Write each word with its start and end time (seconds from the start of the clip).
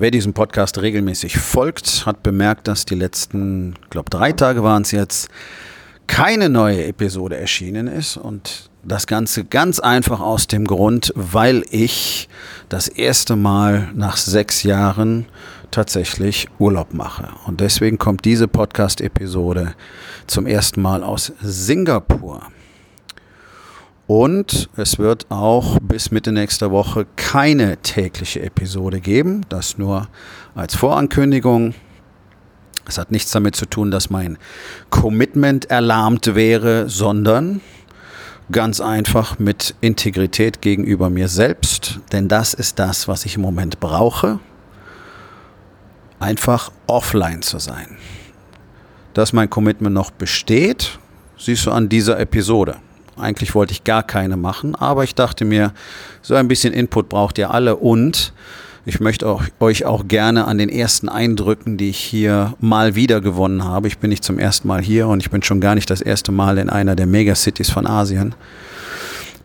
Wer 0.00 0.12
diesem 0.12 0.32
Podcast 0.32 0.80
regelmäßig 0.80 1.38
folgt, 1.38 2.06
hat 2.06 2.22
bemerkt, 2.22 2.68
dass 2.68 2.84
die 2.84 2.94
letzten, 2.94 3.74
glaube 3.90 4.10
drei 4.10 4.30
Tage 4.30 4.62
waren 4.62 4.82
es 4.82 4.92
jetzt, 4.92 5.28
keine 6.06 6.48
neue 6.48 6.84
Episode 6.84 7.36
erschienen 7.36 7.88
ist. 7.88 8.16
Und 8.16 8.70
das 8.84 9.08
Ganze 9.08 9.44
ganz 9.44 9.80
einfach 9.80 10.20
aus 10.20 10.46
dem 10.46 10.68
Grund, 10.68 11.12
weil 11.16 11.64
ich 11.72 12.28
das 12.68 12.86
erste 12.86 13.34
Mal 13.34 13.90
nach 13.92 14.16
sechs 14.16 14.62
Jahren 14.62 15.26
tatsächlich 15.72 16.46
Urlaub 16.60 16.94
mache. 16.94 17.30
Und 17.46 17.60
deswegen 17.60 17.98
kommt 17.98 18.24
diese 18.24 18.46
Podcast-Episode 18.46 19.74
zum 20.28 20.46
ersten 20.46 20.80
Mal 20.80 21.02
aus 21.02 21.32
Singapur. 21.40 22.42
Und 24.08 24.70
es 24.74 24.98
wird 24.98 25.26
auch 25.30 25.78
bis 25.82 26.10
Mitte 26.10 26.32
nächster 26.32 26.70
Woche 26.70 27.06
keine 27.16 27.76
tägliche 27.76 28.40
Episode 28.40 29.00
geben. 29.00 29.44
Das 29.50 29.76
nur 29.76 30.08
als 30.54 30.74
Vorankündigung. 30.74 31.74
Es 32.86 32.96
hat 32.96 33.12
nichts 33.12 33.30
damit 33.32 33.54
zu 33.54 33.66
tun, 33.66 33.90
dass 33.90 34.08
mein 34.08 34.38
Commitment 34.88 35.66
erlahmt 35.66 36.34
wäre, 36.34 36.88
sondern 36.88 37.60
ganz 38.50 38.80
einfach 38.80 39.38
mit 39.38 39.74
Integrität 39.82 40.62
gegenüber 40.62 41.10
mir 41.10 41.28
selbst. 41.28 42.00
Denn 42.10 42.28
das 42.28 42.54
ist 42.54 42.78
das, 42.78 43.08
was 43.08 43.26
ich 43.26 43.36
im 43.36 43.42
Moment 43.42 43.78
brauche. 43.78 44.40
Einfach 46.18 46.72
offline 46.86 47.42
zu 47.42 47.58
sein. 47.58 47.98
Dass 49.12 49.34
mein 49.34 49.50
Commitment 49.50 49.94
noch 49.94 50.10
besteht, 50.10 50.98
siehst 51.36 51.66
du 51.66 51.72
an 51.72 51.90
dieser 51.90 52.18
Episode. 52.18 52.76
Eigentlich 53.20 53.54
wollte 53.54 53.72
ich 53.72 53.84
gar 53.84 54.02
keine 54.02 54.36
machen, 54.36 54.74
aber 54.74 55.04
ich 55.04 55.14
dachte 55.14 55.44
mir, 55.44 55.72
so 56.22 56.34
ein 56.34 56.48
bisschen 56.48 56.72
Input 56.72 57.08
braucht 57.08 57.38
ihr 57.38 57.50
alle 57.50 57.76
und 57.76 58.32
ich 58.84 59.00
möchte 59.00 59.28
auch, 59.28 59.42
euch 59.60 59.84
auch 59.84 60.08
gerne 60.08 60.46
an 60.46 60.56
den 60.56 60.70
ersten 60.70 61.10
Eindrücken, 61.10 61.76
die 61.76 61.90
ich 61.90 61.98
hier 61.98 62.54
mal 62.58 62.94
wieder 62.94 63.20
gewonnen 63.20 63.62
habe. 63.62 63.86
Ich 63.86 63.98
bin 63.98 64.08
nicht 64.08 64.24
zum 64.24 64.38
ersten 64.38 64.66
Mal 64.66 64.80
hier 64.80 65.08
und 65.08 65.20
ich 65.20 65.30
bin 65.30 65.42
schon 65.42 65.60
gar 65.60 65.74
nicht 65.74 65.90
das 65.90 66.00
erste 66.00 66.32
Mal 66.32 66.56
in 66.56 66.70
einer 66.70 66.96
der 66.96 67.06
Megacities 67.06 67.70
von 67.70 67.86
Asien 67.86 68.34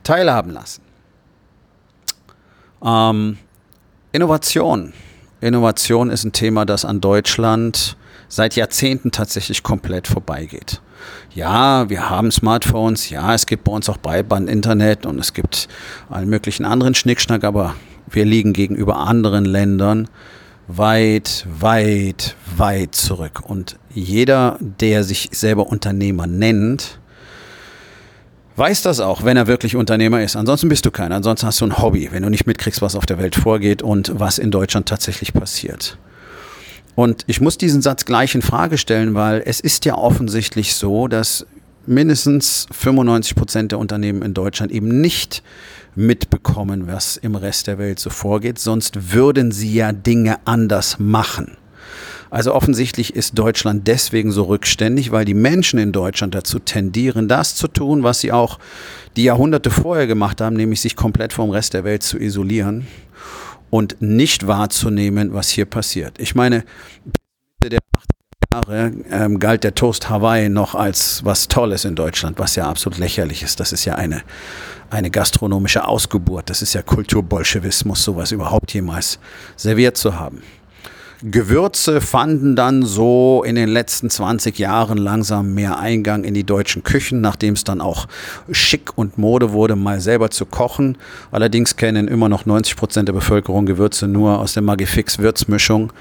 teilhaben 0.04 0.52
lassen. 0.52 0.82
Ähm, 2.86 3.38
Innovation. 4.14 4.94
Innovation 5.42 6.10
ist 6.10 6.24
ein 6.24 6.32
Thema, 6.32 6.66
das 6.66 6.86
an 6.86 7.02
Deutschland 7.02 7.98
seit 8.28 8.56
Jahrzehnten 8.56 9.12
tatsächlich 9.12 9.64
komplett 9.64 10.08
vorbeigeht. 10.08 10.82
Ja, 11.34 11.90
wir 11.90 12.10
haben 12.10 12.32
Smartphones, 12.32 13.10
ja, 13.10 13.34
es 13.34 13.46
gibt 13.46 13.66
bei 13.66 13.72
uns 13.72 13.90
auch 13.90 13.98
Breitband-Internet 13.98 15.06
und 15.06 15.20
es 15.20 15.34
gibt 15.34 15.68
allen 16.10 16.30
möglichen 16.30 16.66
anderen 16.66 16.96
Schnickschnack, 16.96 17.44
aber 17.44 17.76
wir 18.10 18.26
liegen 18.26 18.54
gegenüber 18.54 18.98
anderen 18.98 19.46
Ländern 19.46 20.08
weit, 20.68 21.46
weit, 21.50 22.36
weit 22.56 22.96
zurück. 22.96 23.42
Und 23.44 23.78
jeder, 23.94 24.58
der 24.60 25.04
sich 25.04 25.30
selber 25.32 25.68
Unternehmer 25.68 26.28
nennt, 26.28 27.00
weiß 28.56 28.84
das 28.84 29.00
auch, 29.00 29.24
wenn 29.24 29.38
er 29.38 29.48
wirklich 29.48 29.76
Unternehmer 29.76 30.22
ist. 30.22 30.36
Ansonsten 30.36 30.70
bist 30.70 30.86
du 30.86 30.92
keiner. 30.92 31.16
Ansonsten 31.16 31.48
hast 31.48 31.62
du 31.62 31.66
ein 31.66 31.78
Hobby, 31.78 32.10
wenn 32.12 32.24
du 32.24 32.30
nicht 32.30 32.46
mitkriegst, 32.46 32.82
was 32.82 32.96
auf 32.96 33.06
der 33.06 33.18
Welt 33.18 33.36
vorgeht 33.36 33.82
und 33.82 34.12
was 34.20 34.38
in 34.38 34.52
Deutschland 34.52 34.88
tatsächlich 34.88 35.34
passiert. 35.34 35.98
Und 36.96 37.24
ich 37.28 37.42
muss 37.42 37.58
diesen 37.58 37.82
Satz 37.82 38.06
gleich 38.06 38.36
in 38.36 38.42
Frage 38.42 38.78
stellen, 38.78 39.16
weil 39.16 39.42
es 39.46 39.60
ist 39.60 39.86
ja 39.86 39.96
offensichtlich 39.96 40.76
so, 40.76 41.08
dass 41.08 41.46
mindestens 41.86 42.68
95 42.72 43.36
Prozent 43.36 43.72
der 43.72 43.80
Unternehmen 43.80 44.22
in 44.22 44.34
Deutschland 44.34 44.72
eben 44.72 45.02
nicht 45.02 45.44
mitbekommen, 45.96 46.88
was 46.88 47.18
im 47.18 47.36
Rest 47.36 47.68
der 47.68 47.78
Welt 47.78 48.00
so 48.00 48.10
vorgeht, 48.10 48.60
sonst 48.60 49.14
würden 49.14 49.52
sie 49.52 49.74
ja 49.74 49.92
Dinge 49.92 50.38
anders 50.46 50.98
machen. 51.00 51.58
Also 52.30 52.56
offensichtlich 52.56 53.16
ist 53.16 53.38
Deutschland 53.38 53.88
deswegen 53.88 54.32
so 54.32 54.44
rückständig, 54.44 55.12
weil 55.12 55.24
die 55.24 55.36
Menschen 55.36 55.78
in 55.78 55.92
Deutschland 55.92 56.34
dazu 56.34 56.58
tendieren, 56.58 57.28
das 57.28 57.56
zu 57.56 57.68
tun, 57.68 58.02
was 58.02 58.22
sie 58.22 58.32
auch 58.32 58.58
die 59.16 59.24
Jahrhunderte 59.24 59.70
vorher 59.70 60.08
gemacht 60.08 60.42
haben, 60.42 60.56
nämlich 60.56 60.82
sich 60.82 60.96
komplett 60.96 61.32
vom 61.32 61.52
Rest 61.52 61.76
der 61.76 61.84
Welt 61.84 62.02
zu 62.02 62.18
isolieren 62.18 62.88
und 63.74 64.04
nicht 64.04 64.46
wahrzunehmen, 64.46 65.34
was 65.34 65.50
hier 65.50 65.66
passiert. 65.66 66.20
Ich 66.20 66.36
meine, 66.36 66.64
Mitte 67.06 67.70
der 67.72 67.80
80er 67.80 68.54
Jahre 68.54 68.92
ähm, 69.10 69.40
galt 69.40 69.64
der 69.64 69.74
Toast 69.74 70.12
Hawaii 70.12 70.48
noch 70.48 70.76
als 70.76 71.26
was 71.26 71.48
Tolles 71.48 71.84
in 71.84 71.96
Deutschland, 71.96 72.38
was 72.38 72.56
ja 72.56 72.70
absolut 72.70 73.00
lächerlich 73.00 73.42
ist. 73.42 73.60
Das 73.60 73.74
ist 73.74 73.86
ja 73.86 73.96
eine, 73.96 74.22
eine 74.92 75.10
gastronomische 75.10 75.88
Ausgeburt. 75.88 76.52
Das 76.52 76.62
ist 76.62 76.74
ja 76.74 76.84
Kulturbolschewismus, 76.84 78.04
sowas 78.04 78.32
überhaupt 78.32 78.72
jemals 78.76 79.18
serviert 79.56 79.98
zu 79.98 80.20
haben. 80.20 80.44
Gewürze 81.26 82.02
fanden 82.02 82.58
dann 82.58 82.84
so 82.84 83.44
in 83.46 83.56
den 83.56 83.70
letzten 83.70 84.10
20 84.10 84.60
Jahren 84.60 84.98
langsam 84.98 85.54
mehr 85.54 85.80
Eingang 85.80 86.26
in 86.26 86.34
die 86.34 86.44
deutschen 86.44 86.84
Küchen, 86.84 87.22
nachdem 87.22 87.54
es 87.54 87.64
dann 87.64 87.80
auch 87.80 88.08
schick 88.52 88.98
und 88.98 89.18
Mode 89.18 89.54
wurde, 89.54 89.78
mal 89.78 90.02
selber 90.02 90.32
zu 90.32 90.46
kochen. 90.46 90.98
Allerdings 91.32 91.78
kennen 91.78 92.10
immer 92.10 92.28
noch 92.28 92.46
90 92.46 92.76
Prozent 92.76 93.08
der 93.08 93.14
Bevölkerung 93.14 93.66
Gewürze 93.66 94.06
nur 94.06 94.40
aus 94.40 94.54
der 94.54 94.64
Magifix 94.64 95.18
Würzmischung, 95.18 95.94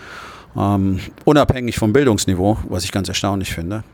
ähm, 0.57 0.99
unabhängig 1.25 1.79
vom 1.79 1.93
Bildungsniveau, 1.93 2.59
was 2.69 2.83
ich 2.83 2.91
ganz 2.91 3.09
erstaunlich 3.09 3.55
finde. 3.55 3.85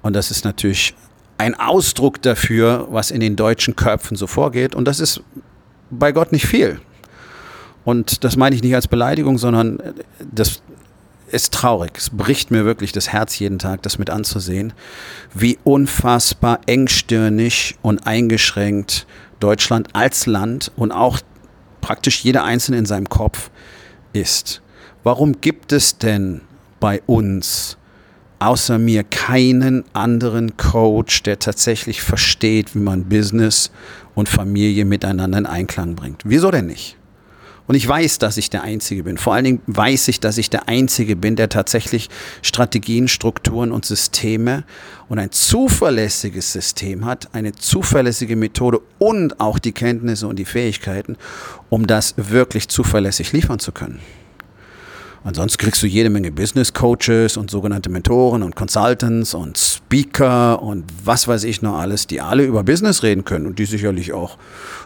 Und 0.00 0.16
das 0.16 0.30
ist 0.30 0.46
natürlich 0.46 0.94
ein 1.36 1.54
Ausdruck 1.54 2.22
dafür, 2.22 2.88
was 2.90 3.10
in 3.10 3.20
den 3.20 3.36
deutschen 3.36 3.76
Köpfen 3.76 4.16
so 4.16 4.26
vorgeht. 4.26 4.74
Und 4.74 4.86
das 4.88 5.00
ist 5.00 5.22
bei 5.90 6.12
Gott 6.12 6.32
nicht 6.32 6.46
viel. 6.46 6.80
Und 7.86 8.24
das 8.24 8.36
meine 8.36 8.56
ich 8.56 8.64
nicht 8.64 8.74
als 8.74 8.88
Beleidigung, 8.88 9.38
sondern 9.38 9.78
äh, 9.78 9.92
das 10.20 10.60
ist 11.30 11.54
traurig. 11.54 11.92
Es 11.96 12.10
bricht 12.10 12.50
mir 12.50 12.64
wirklich 12.64 12.90
das 12.90 13.12
Herz 13.12 13.38
jeden 13.38 13.60
Tag, 13.60 13.82
das 13.82 13.96
mit 13.96 14.10
anzusehen, 14.10 14.72
wie 15.32 15.56
unfassbar 15.62 16.58
engstirnig 16.66 17.76
und 17.82 18.04
eingeschränkt 18.04 19.06
Deutschland 19.38 19.88
als 19.92 20.26
Land 20.26 20.72
und 20.74 20.90
auch 20.90 21.20
praktisch 21.80 22.24
jeder 22.24 22.42
Einzelne 22.42 22.78
in 22.78 22.86
seinem 22.86 23.08
Kopf 23.08 23.50
ist. 24.12 24.62
Warum 25.04 25.40
gibt 25.40 25.70
es 25.70 25.96
denn 25.96 26.40
bei 26.80 27.00
uns 27.06 27.76
außer 28.40 28.78
mir 28.78 29.04
keinen 29.04 29.84
anderen 29.92 30.56
Coach, 30.56 31.22
der 31.22 31.38
tatsächlich 31.38 32.02
versteht, 32.02 32.74
wie 32.74 32.80
man 32.80 33.04
Business 33.04 33.70
und 34.16 34.28
Familie 34.28 34.84
miteinander 34.84 35.38
in 35.38 35.46
Einklang 35.46 35.94
bringt? 35.94 36.22
Wieso 36.24 36.50
denn 36.50 36.66
nicht? 36.66 36.96
Und 37.66 37.74
ich 37.74 37.86
weiß, 37.86 38.18
dass 38.18 38.36
ich 38.36 38.50
der 38.50 38.62
Einzige 38.62 39.02
bin. 39.02 39.18
Vor 39.18 39.34
allen 39.34 39.44
Dingen 39.44 39.62
weiß 39.66 40.08
ich, 40.08 40.20
dass 40.20 40.38
ich 40.38 40.50
der 40.50 40.68
Einzige 40.68 41.16
bin, 41.16 41.36
der 41.36 41.48
tatsächlich 41.48 42.08
Strategien, 42.42 43.08
Strukturen 43.08 43.72
und 43.72 43.84
Systeme 43.84 44.64
und 45.08 45.18
ein 45.18 45.32
zuverlässiges 45.32 46.52
System 46.52 47.04
hat, 47.04 47.28
eine 47.34 47.52
zuverlässige 47.52 48.36
Methode 48.36 48.80
und 48.98 49.40
auch 49.40 49.58
die 49.58 49.72
Kenntnisse 49.72 50.26
und 50.28 50.38
die 50.38 50.44
Fähigkeiten, 50.44 51.16
um 51.68 51.86
das 51.86 52.14
wirklich 52.16 52.68
zuverlässig 52.68 53.32
liefern 53.32 53.58
zu 53.58 53.72
können. 53.72 54.00
Ansonsten 55.26 55.58
kriegst 55.58 55.82
du 55.82 55.88
jede 55.88 56.08
Menge 56.08 56.30
Business 56.30 56.72
Coaches 56.72 57.36
und 57.36 57.50
sogenannte 57.50 57.90
Mentoren 57.90 58.44
und 58.44 58.54
Consultants 58.54 59.34
und 59.34 59.58
Speaker 59.58 60.62
und 60.62 60.84
was 61.04 61.26
weiß 61.26 61.42
ich 61.42 61.62
noch 61.62 61.78
alles, 61.78 62.06
die 62.06 62.20
alle 62.20 62.44
über 62.44 62.62
Business 62.62 63.02
reden 63.02 63.24
können 63.24 63.44
und 63.46 63.58
die 63.58 63.64
sicherlich 63.64 64.12
auch 64.12 64.38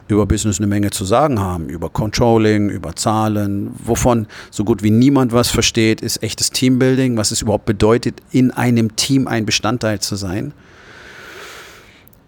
über 0.08 0.24
Business 0.24 0.56
eine 0.56 0.66
Menge 0.66 0.92
zu 0.92 1.04
sagen 1.04 1.40
haben, 1.40 1.68
über 1.68 1.90
Controlling, 1.90 2.70
über 2.70 2.96
Zahlen, 2.96 3.72
wovon 3.84 4.28
so 4.50 4.64
gut 4.64 4.82
wie 4.82 4.90
niemand 4.90 5.32
was 5.32 5.48
versteht, 5.48 6.00
ist 6.00 6.22
echtes 6.22 6.48
Teambuilding, 6.48 7.18
was 7.18 7.32
es 7.32 7.42
überhaupt 7.42 7.66
bedeutet, 7.66 8.22
in 8.32 8.50
einem 8.50 8.96
Team 8.96 9.28
ein 9.28 9.44
Bestandteil 9.44 10.00
zu 10.00 10.16
sein. 10.16 10.54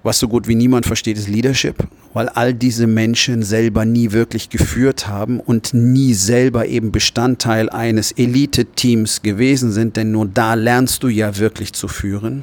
Was 0.05 0.19
so 0.19 0.27
gut 0.27 0.49
wie 0.49 0.57
niemand 0.57 0.85
versteht, 0.85 1.17
ist 1.17 1.29
Leadership, 1.29 1.87
weil 2.13 2.29
all 2.29 2.55
diese 2.55 2.89
Menschen 2.89 3.45
selber 3.45 3.85
nie 3.85 4.11
wirklich 4.11 4.51
geführt 4.51 5.07
haben 5.07 5.39
und 5.39 5.75
nie 5.75 6.13
selber 6.15 6.67
eben 6.67 6.91
Bestandteil 6.91 7.71
eines 7.71 8.11
Elite-Teams 8.11 9.23
gewesen 9.23 9.71
sind, 9.71 9.97
denn 9.97 10.11
nur 10.11 10.27
da 10.27 10.55
lernst 10.55 11.05
du 11.05 11.09
ja 11.09 11.39
wirklich 11.39 11.73
zu 11.73 11.87
führen. 11.87 12.43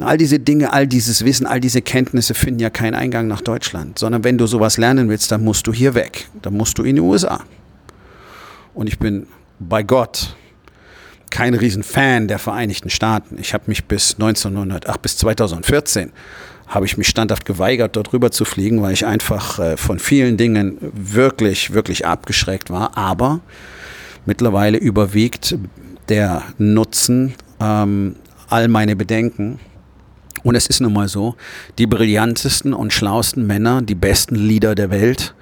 All 0.00 0.18
diese 0.18 0.38
Dinge, 0.38 0.72
all 0.72 0.86
dieses 0.86 1.24
Wissen, 1.24 1.46
all 1.46 1.60
diese 1.60 1.80
Kenntnisse 1.80 2.34
finden 2.34 2.60
ja 2.60 2.68
keinen 2.68 2.94
Eingang 2.94 3.26
nach 3.26 3.40
Deutschland, 3.40 3.98
sondern 3.98 4.24
wenn 4.24 4.36
du 4.36 4.46
sowas 4.46 4.76
lernen 4.76 5.08
willst, 5.08 5.32
dann 5.32 5.42
musst 5.44 5.66
du 5.66 5.72
hier 5.72 5.94
weg. 5.94 6.28
Dann 6.42 6.54
musst 6.54 6.76
du 6.78 6.82
in 6.82 6.96
die 6.96 7.02
USA. 7.02 7.44
Und 8.74 8.88
ich 8.88 8.98
bin 8.98 9.28
bei 9.60 9.82
Gott 9.82 10.36
kein 11.34 11.54
Riesenfan 11.54 12.28
der 12.28 12.38
Vereinigten 12.38 12.90
Staaten. 12.90 13.38
Ich 13.40 13.54
habe 13.54 13.64
mich 13.66 13.86
bis 13.86 14.14
1900, 14.14 14.88
ach, 14.88 14.98
bis 14.98 15.16
2014 15.16 16.12
habe 16.68 16.86
ich 16.86 16.96
mich 16.96 17.08
standhaft 17.08 17.44
geweigert, 17.44 17.96
dort 17.96 18.12
rüber 18.12 18.30
zu 18.30 18.44
fliegen, 18.44 18.80
weil 18.82 18.92
ich 18.92 19.04
einfach 19.04 19.58
äh, 19.58 19.76
von 19.76 19.98
vielen 19.98 20.36
Dingen 20.36 20.78
wirklich, 20.80 21.72
wirklich 21.72 22.06
abgeschreckt 22.06 22.70
war. 22.70 22.96
Aber 22.96 23.40
mittlerweile 24.26 24.78
überwiegt 24.78 25.58
der 26.08 26.42
Nutzen 26.56 27.34
ähm, 27.60 28.14
all 28.48 28.68
meine 28.68 28.94
Bedenken. 28.94 29.58
Und 30.44 30.54
es 30.54 30.68
ist 30.68 30.80
nun 30.80 30.92
mal 30.92 31.08
so, 31.08 31.34
die 31.78 31.88
brillantesten 31.88 32.74
und 32.74 32.92
schlauesten 32.92 33.44
Männer, 33.44 33.82
die 33.82 33.96
besten 33.96 34.36
Leader 34.36 34.76
der 34.76 34.90
Welt 34.90 35.34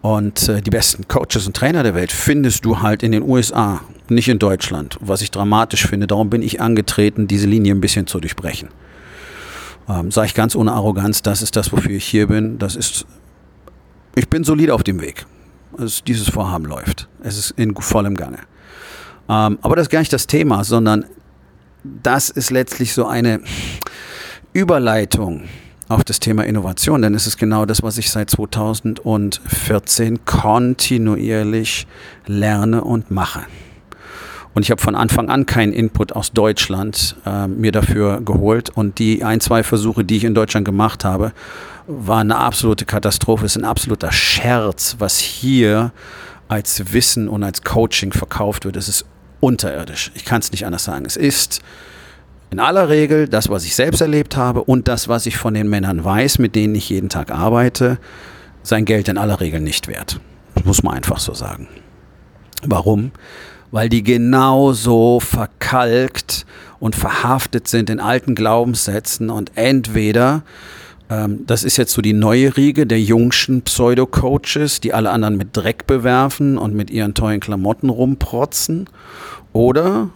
und 0.00 0.48
äh, 0.48 0.62
die 0.62 0.70
besten 0.70 1.06
Coaches 1.06 1.46
und 1.46 1.54
Trainer 1.54 1.82
der 1.82 1.94
Welt 1.94 2.12
findest 2.12 2.64
du 2.64 2.80
halt 2.80 3.02
in 3.02 3.12
den 3.12 3.22
USA, 3.22 3.82
nicht 4.10 4.28
in 4.28 4.38
Deutschland. 4.38 4.96
Was 5.00 5.22
ich 5.22 5.30
dramatisch 5.30 5.86
finde, 5.86 6.06
darum 6.06 6.30
bin 6.30 6.42
ich 6.42 6.60
angetreten, 6.60 7.26
diese 7.26 7.46
Linie 7.46 7.74
ein 7.74 7.80
bisschen 7.80 8.06
zu 8.06 8.20
durchbrechen. 8.20 8.68
Ähm, 9.88 10.10
Sage 10.10 10.26
ich 10.28 10.34
ganz 10.34 10.54
ohne 10.54 10.72
Arroganz, 10.72 11.22
das 11.22 11.42
ist 11.42 11.56
das, 11.56 11.72
wofür 11.72 11.92
ich 11.92 12.04
hier 12.04 12.26
bin. 12.26 12.58
Das 12.58 12.76
ist, 12.76 13.06
ich 14.14 14.28
bin 14.28 14.44
solid 14.44 14.70
auf 14.70 14.82
dem 14.82 15.00
Weg. 15.00 15.26
Also 15.76 16.02
dieses 16.06 16.28
Vorhaben 16.28 16.64
läuft. 16.64 17.08
Es 17.22 17.38
ist 17.38 17.52
in 17.52 17.74
vollem 17.76 18.16
Gange. 18.16 18.38
Ähm, 19.28 19.58
aber 19.62 19.76
das 19.76 19.84
ist 19.84 19.90
gar 19.90 20.00
nicht 20.00 20.12
das 20.12 20.26
Thema, 20.26 20.64
sondern 20.64 21.04
das 21.84 22.30
ist 22.30 22.50
letztlich 22.50 22.92
so 22.92 23.06
eine 23.06 23.40
Überleitung 24.52 25.44
auf 25.88 26.04
das 26.04 26.20
Thema 26.20 26.44
Innovation, 26.44 27.02
denn 27.02 27.14
es 27.14 27.26
ist 27.26 27.38
genau 27.38 27.64
das, 27.64 27.82
was 27.82 27.96
ich 27.98 28.10
seit 28.10 28.30
2014 28.30 30.24
kontinuierlich 30.24 31.86
lerne 32.26 32.84
und 32.84 33.10
mache. 33.10 33.46
Und 34.54 34.62
ich 34.62 34.70
habe 34.70 34.80
von 34.80 34.94
Anfang 34.94 35.28
an 35.28 35.46
keinen 35.46 35.72
Input 35.72 36.12
aus 36.12 36.32
Deutschland 36.32 37.16
äh, 37.24 37.46
mir 37.46 37.72
dafür 37.72 38.20
geholt. 38.20 38.70
Und 38.70 38.98
die 38.98 39.24
ein, 39.24 39.40
zwei 39.40 39.62
Versuche, 39.62 40.04
die 40.04 40.16
ich 40.16 40.24
in 40.24 40.34
Deutschland 40.34 40.64
gemacht 40.64 41.04
habe, 41.04 41.32
waren 41.86 42.30
eine 42.30 42.40
absolute 42.40 42.84
Katastrophe. 42.84 43.46
Es 43.46 43.56
ist 43.56 43.62
ein 43.62 43.68
absoluter 43.68 44.12
Scherz, 44.12 44.96
was 44.98 45.18
hier 45.18 45.92
als 46.48 46.92
Wissen 46.92 47.28
und 47.28 47.44
als 47.44 47.62
Coaching 47.62 48.12
verkauft 48.12 48.64
wird. 48.64 48.76
Es 48.76 48.88
ist 48.88 49.04
unterirdisch. 49.40 50.10
Ich 50.14 50.24
kann 50.24 50.40
es 50.40 50.50
nicht 50.50 50.66
anders 50.66 50.84
sagen. 50.84 51.04
Es 51.04 51.16
ist 51.16 51.60
in 52.50 52.60
aller 52.60 52.88
Regel 52.88 53.28
das, 53.28 53.48
was 53.48 53.64
ich 53.64 53.74
selbst 53.74 54.00
erlebt 54.00 54.36
habe 54.36 54.62
und 54.64 54.88
das, 54.88 55.08
was 55.08 55.26
ich 55.26 55.36
von 55.36 55.54
den 55.54 55.68
Männern 55.68 56.04
weiß, 56.04 56.38
mit 56.38 56.54
denen 56.54 56.74
ich 56.74 56.88
jeden 56.88 57.08
Tag 57.10 57.30
arbeite, 57.30 57.98
sein 58.62 58.84
Geld 58.84 59.08
in 59.08 59.18
aller 59.18 59.40
Regel 59.40 59.60
nicht 59.60 59.88
wert. 59.88 60.20
Das 60.54 60.64
muss 60.64 60.82
man 60.82 60.94
einfach 60.94 61.18
so 61.18 61.34
sagen. 61.34 61.68
Warum? 62.64 63.12
Weil 63.70 63.88
die 63.88 64.02
genauso 64.02 65.20
verkalkt 65.20 66.46
und 66.80 66.96
verhaftet 66.96 67.68
sind 67.68 67.90
in 67.90 68.00
alten 68.00 68.34
Glaubenssätzen 68.34 69.30
und 69.30 69.52
entweder 69.56 70.42
ähm, 71.10 71.44
das 71.46 71.64
ist 71.64 71.76
jetzt 71.76 71.92
so 71.92 72.02
die 72.02 72.12
neue 72.12 72.56
Riege 72.56 72.86
der 72.86 73.00
jungschen 73.00 73.62
Pseudo-Coaches, 73.62 74.80
die 74.80 74.92
alle 74.92 75.10
anderen 75.10 75.36
mit 75.36 75.56
Dreck 75.56 75.86
bewerfen 75.86 76.58
und 76.58 76.74
mit 76.74 76.90
ihren 76.90 77.14
tollen 77.14 77.40
Klamotten 77.40 77.88
rumprotzen. 77.88 78.88
Oder 79.52 80.10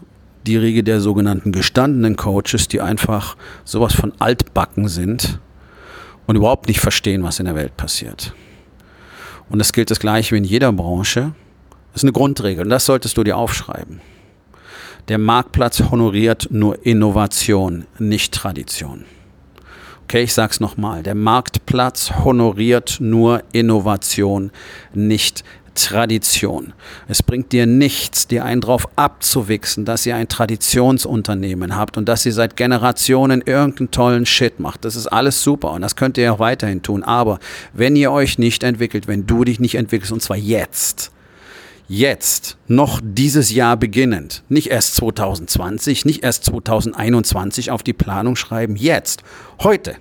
die 0.46 0.56
Riege 0.56 0.82
der 0.82 1.00
sogenannten 1.00 1.52
gestandenen 1.52 2.16
Coaches, 2.16 2.68
die 2.68 2.80
einfach 2.80 3.36
sowas 3.64 3.94
von 3.94 4.12
altbacken 4.18 4.88
sind 4.88 5.38
und 6.26 6.36
überhaupt 6.36 6.68
nicht 6.68 6.80
verstehen, 6.80 7.22
was 7.22 7.38
in 7.38 7.46
der 7.46 7.54
Welt 7.54 7.76
passiert. 7.76 8.34
Und 9.48 9.58
das 9.58 9.72
gilt 9.72 9.90
das 9.90 10.00
gleiche 10.00 10.34
wie 10.34 10.38
in 10.38 10.44
jeder 10.44 10.72
Branche. 10.72 11.32
Das 11.92 12.02
ist 12.02 12.04
eine 12.04 12.12
Grundregel 12.12 12.64
und 12.64 12.70
das 12.70 12.86
solltest 12.86 13.16
du 13.16 13.24
dir 13.24 13.36
aufschreiben. 13.36 14.00
Der 15.08 15.18
Marktplatz 15.18 15.82
honoriert 15.90 16.48
nur 16.50 16.86
Innovation, 16.86 17.86
nicht 17.98 18.32
Tradition. 18.32 19.04
Okay, 20.04 20.22
ich 20.22 20.32
sag's 20.32 20.60
nochmal. 20.60 21.02
Der 21.02 21.14
Marktplatz 21.14 22.12
honoriert 22.24 22.98
nur 23.00 23.42
Innovation, 23.52 24.50
nicht 24.94 25.44
Tradition. 25.74 26.74
Es 27.08 27.22
bringt 27.22 27.52
dir 27.52 27.66
nichts, 27.66 28.26
dir 28.26 28.44
einen 28.44 28.60
drauf 28.60 28.86
abzuwichsen, 28.96 29.84
dass 29.84 30.04
ihr 30.06 30.14
ein 30.16 30.28
Traditionsunternehmen 30.28 31.76
habt 31.76 31.96
und 31.96 32.08
dass 32.08 32.26
ihr 32.26 32.32
seit 32.32 32.56
Generationen 32.56 33.42
irgendeinen 33.42 33.90
tollen 33.90 34.26
Shit 34.26 34.60
macht. 34.60 34.84
Das 34.84 34.96
ist 34.96 35.06
alles 35.06 35.42
super 35.42 35.72
und 35.72 35.82
das 35.82 35.96
könnt 35.96 36.18
ihr 36.18 36.32
auch 36.32 36.38
weiterhin 36.38 36.82
tun. 36.82 37.02
Aber 37.02 37.38
wenn 37.72 37.96
ihr 37.96 38.12
euch 38.12 38.38
nicht 38.38 38.62
entwickelt, 38.62 39.08
wenn 39.08 39.26
du 39.26 39.44
dich 39.44 39.60
nicht 39.60 39.76
entwickelst, 39.76 40.12
und 40.12 40.22
zwar 40.22 40.36
jetzt, 40.36 41.10
jetzt, 41.92 42.56
noch 42.68 43.02
dieses 43.04 43.52
Jahr 43.52 43.76
beginnend, 43.76 44.42
nicht 44.48 44.70
erst 44.70 44.94
2020, 44.96 46.06
nicht 46.06 46.24
erst 46.24 46.44
2021 46.44 47.70
auf 47.70 47.82
die 47.82 47.92
Planung 47.92 48.34
schreiben, 48.34 48.76
jetzt, 48.76 49.22
heute. 49.60 49.96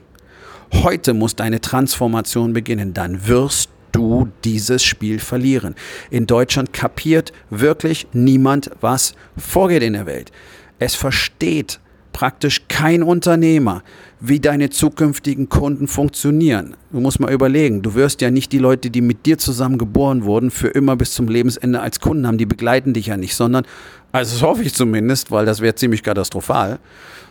Heute 0.72 1.14
muss 1.14 1.36
deine 1.36 1.60
Transformation 1.60 2.54
beginnen, 2.54 2.94
dann 2.94 3.28
wirst 3.28 3.70
du 3.92 4.30
dieses 4.46 4.86
Spiel 4.86 5.20
verlieren. 5.20 5.76
In 6.10 6.28
Deutschland 6.28 6.72
kapiert 6.72 7.34
wirklich 7.50 8.08
niemand, 8.14 8.72
was 8.80 9.14
vorgeht 9.36 9.84
in 9.84 9.94
der 9.94 10.06
Welt. 10.06 10.32
Es 10.80 10.96
versteht 10.96 11.82
praktisch 12.14 12.64
kein 12.68 13.04
Unternehmer, 13.04 13.84
wie 14.20 14.40
deine 14.40 14.70
zukünftigen 14.70 15.50
Kunden 15.50 15.88
funktionieren. 15.88 16.76
Du 16.92 17.00
musst 17.00 17.20
mal 17.20 17.32
überlegen, 17.32 17.82
du 17.82 17.96
wirst 17.96 18.22
ja 18.22 18.32
nicht 18.32 18.52
die 18.52 18.58
Leute, 18.58 18.90
die 18.90 19.02
mit 19.02 19.26
dir 19.26 19.38
zusammen 19.38 19.78
geboren 19.78 20.24
wurden, 20.24 20.52
für 20.52 20.68
immer 20.68 20.96
bis 20.96 21.14
zum 21.14 21.28
Lebensende 21.28 21.80
als 21.80 22.00
Kunden 22.00 22.28
haben, 22.28 22.38
die 22.38 22.46
begleiten 22.46 22.94
dich 22.94 23.08
ja 23.08 23.18
nicht, 23.18 23.36
sondern, 23.36 23.66
also 24.12 24.36
das 24.36 24.42
hoffe 24.42 24.64
ich 24.64 24.74
zumindest, 24.74 25.32
weil 25.32 25.46
das 25.46 25.62
wäre 25.62 25.76
ziemlich 25.76 26.04
katastrophal, 26.04 26.80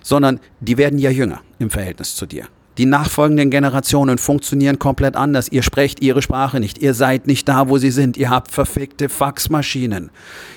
sondern 0.03 0.41
die 0.61 0.79
werden 0.79 0.99
ja 0.99 1.11
jünger 1.11 1.41
im 1.59 1.71
Verhältnis 1.71 2.17
zu 2.17 2.27
dir. 2.27 2.47
Die 2.79 2.87
nachfolgenden 2.87 3.51
Generationen 3.51 4.17
funktionieren 4.17 4.79
komplett 4.79 5.17
anders. 5.17 5.49
Ihr 5.49 5.63
sprecht 5.63 6.01
ihre 6.01 6.23
Sprache 6.23 6.61
nicht. 6.61 6.79
Ihr 6.79 6.95
seid 6.95 7.27
nicht 7.27 7.49
da, 7.49 7.69
wo 7.69 7.79
sie 7.79 7.91
sind. 7.91 8.17
Ihr 8.17 8.31
habt 8.31 8.53
verfickte 8.53 9.09
Faxmaschinen. 9.09 10.11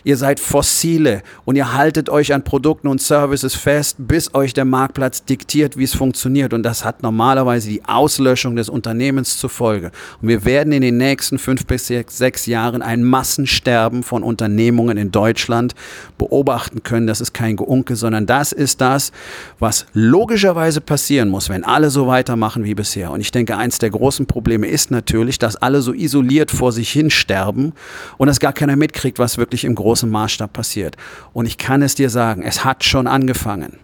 Ihr 0.03 0.15
seid 0.15 0.39
fossile 0.39 1.23
und 1.43 1.55
ihr 1.55 1.73
haltet 1.73 2.09
euch 2.09 2.33
an 2.33 2.43
Produkten 2.43 2.87
und 2.87 3.01
Services 3.01 3.55
fest, 3.55 3.95
bis 3.97 4.35
euch 4.35 4.53
der 4.53 4.65
Marktplatz 4.65 5.25
diktiert, 5.25 5.75
wie 5.75 5.85
es 5.85 5.95
funktioniert. 5.95 6.53
Und 6.53 6.63
das 6.63 6.85
hat 6.85 7.01
normalerweise 7.01 7.69
die 7.69 7.83
Auslöschung 7.85 8.55
des 8.55 8.69
Unternehmens 8.69 9.37
zur 9.37 9.49
Folge. 9.49 9.91
Und 10.21 10.27
wir 10.27 10.45
werden 10.45 10.71
in 10.71 10.83
den 10.83 10.97
nächsten 10.97 11.39
fünf 11.39 11.65
bis 11.65 11.87
sechs 11.87 12.45
Jahren 12.45 12.83
ein 12.83 13.03
Massensterben 13.03 14.03
von 14.03 14.21
Unternehmungen 14.21 14.97
in 14.97 15.11
Deutschland 15.11 15.73
beobachten 16.19 16.83
können. 16.83 17.07
Das 17.07 17.21
ist 17.21 17.33
kein 17.33 17.55
Geunke, 17.55 17.95
sondern 17.95 18.27
das 18.27 18.51
ist 18.51 18.81
das, 18.81 19.11
was 19.57 19.87
logischerweise 19.93 20.79
passieren 20.79 21.29
muss, 21.29 21.49
wenn 21.49 21.63
alle 21.63 21.89
so 21.89 22.02
weitermachen 22.07 22.63
wie 22.63 22.75
bisher. 22.75 23.11
Und 23.11 23.21
ich 23.21 23.31
denke, 23.31 23.57
eins 23.57 23.79
der 23.79 23.89
großen 23.89 24.25
Probleme 24.25 24.67
ist 24.67 24.91
natürlich, 24.91 25.39
dass 25.39 25.55
alle 25.55 25.81
so 25.81 25.93
isoliert 25.93 26.51
vor 26.51 26.71
sich 26.71 26.91
hin 26.91 27.09
sterben 27.09 27.73
und 28.17 28.27
dass 28.27 28.39
gar 28.39 28.53
keiner 28.53 28.75
mitkriegt, 28.75 29.19
was 29.19 29.37
wirklich 29.37 29.63
im 29.65 29.75
großen 29.75 30.09
Maßstab 30.09 30.53
passiert. 30.53 30.97
Und 31.33 31.45
ich 31.45 31.57
kann 31.57 31.81
es 31.81 31.95
dir 31.95 32.09
sagen, 32.09 32.43
es 32.43 32.63
hat 32.63 32.83
schon 32.83 33.07
angefangen. 33.07 33.79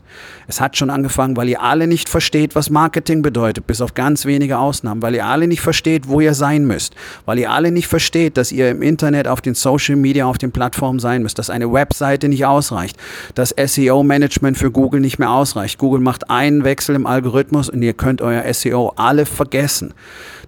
Es 0.47 0.59
hat 0.59 0.77
schon 0.77 0.89
angefangen, 0.89 1.37
weil 1.37 1.49
ihr 1.49 1.61
alle 1.61 1.87
nicht 1.87 2.09
versteht, 2.09 2.55
was 2.55 2.69
Marketing 2.69 3.21
bedeutet, 3.21 3.67
bis 3.67 3.81
auf 3.81 3.93
ganz 3.93 4.25
wenige 4.25 4.57
Ausnahmen, 4.57 5.01
weil 5.01 5.15
ihr 5.15 5.25
alle 5.25 5.47
nicht 5.47 5.61
versteht, 5.61 6.07
wo 6.07 6.21
ihr 6.21 6.33
sein 6.33 6.65
müsst, 6.65 6.95
weil 7.25 7.39
ihr 7.39 7.51
alle 7.51 7.71
nicht 7.71 7.87
versteht, 7.87 8.37
dass 8.37 8.51
ihr 8.51 8.69
im 8.69 8.81
Internet, 8.81 9.27
auf 9.27 9.41
den 9.41 9.55
Social 9.55 9.95
Media, 9.95 10.25
auf 10.25 10.37
den 10.37 10.51
Plattformen 10.51 10.99
sein 10.99 11.23
müsst, 11.23 11.37
dass 11.37 11.49
eine 11.49 11.71
Webseite 11.71 12.29
nicht 12.29 12.45
ausreicht, 12.45 12.97
dass 13.35 13.53
SEO-Management 13.57 14.57
für 14.57 14.71
Google 14.71 15.01
nicht 15.01 15.19
mehr 15.19 15.31
ausreicht. 15.31 15.77
Google 15.77 16.01
macht 16.01 16.29
einen 16.29 16.63
Wechsel 16.63 16.95
im 16.95 17.05
Algorithmus 17.05 17.69
und 17.69 17.81
ihr 17.81 17.93
könnt 17.93 18.21
euer 18.21 18.51
SEO 18.53 18.93
alle 18.95 19.25
vergessen. 19.25 19.93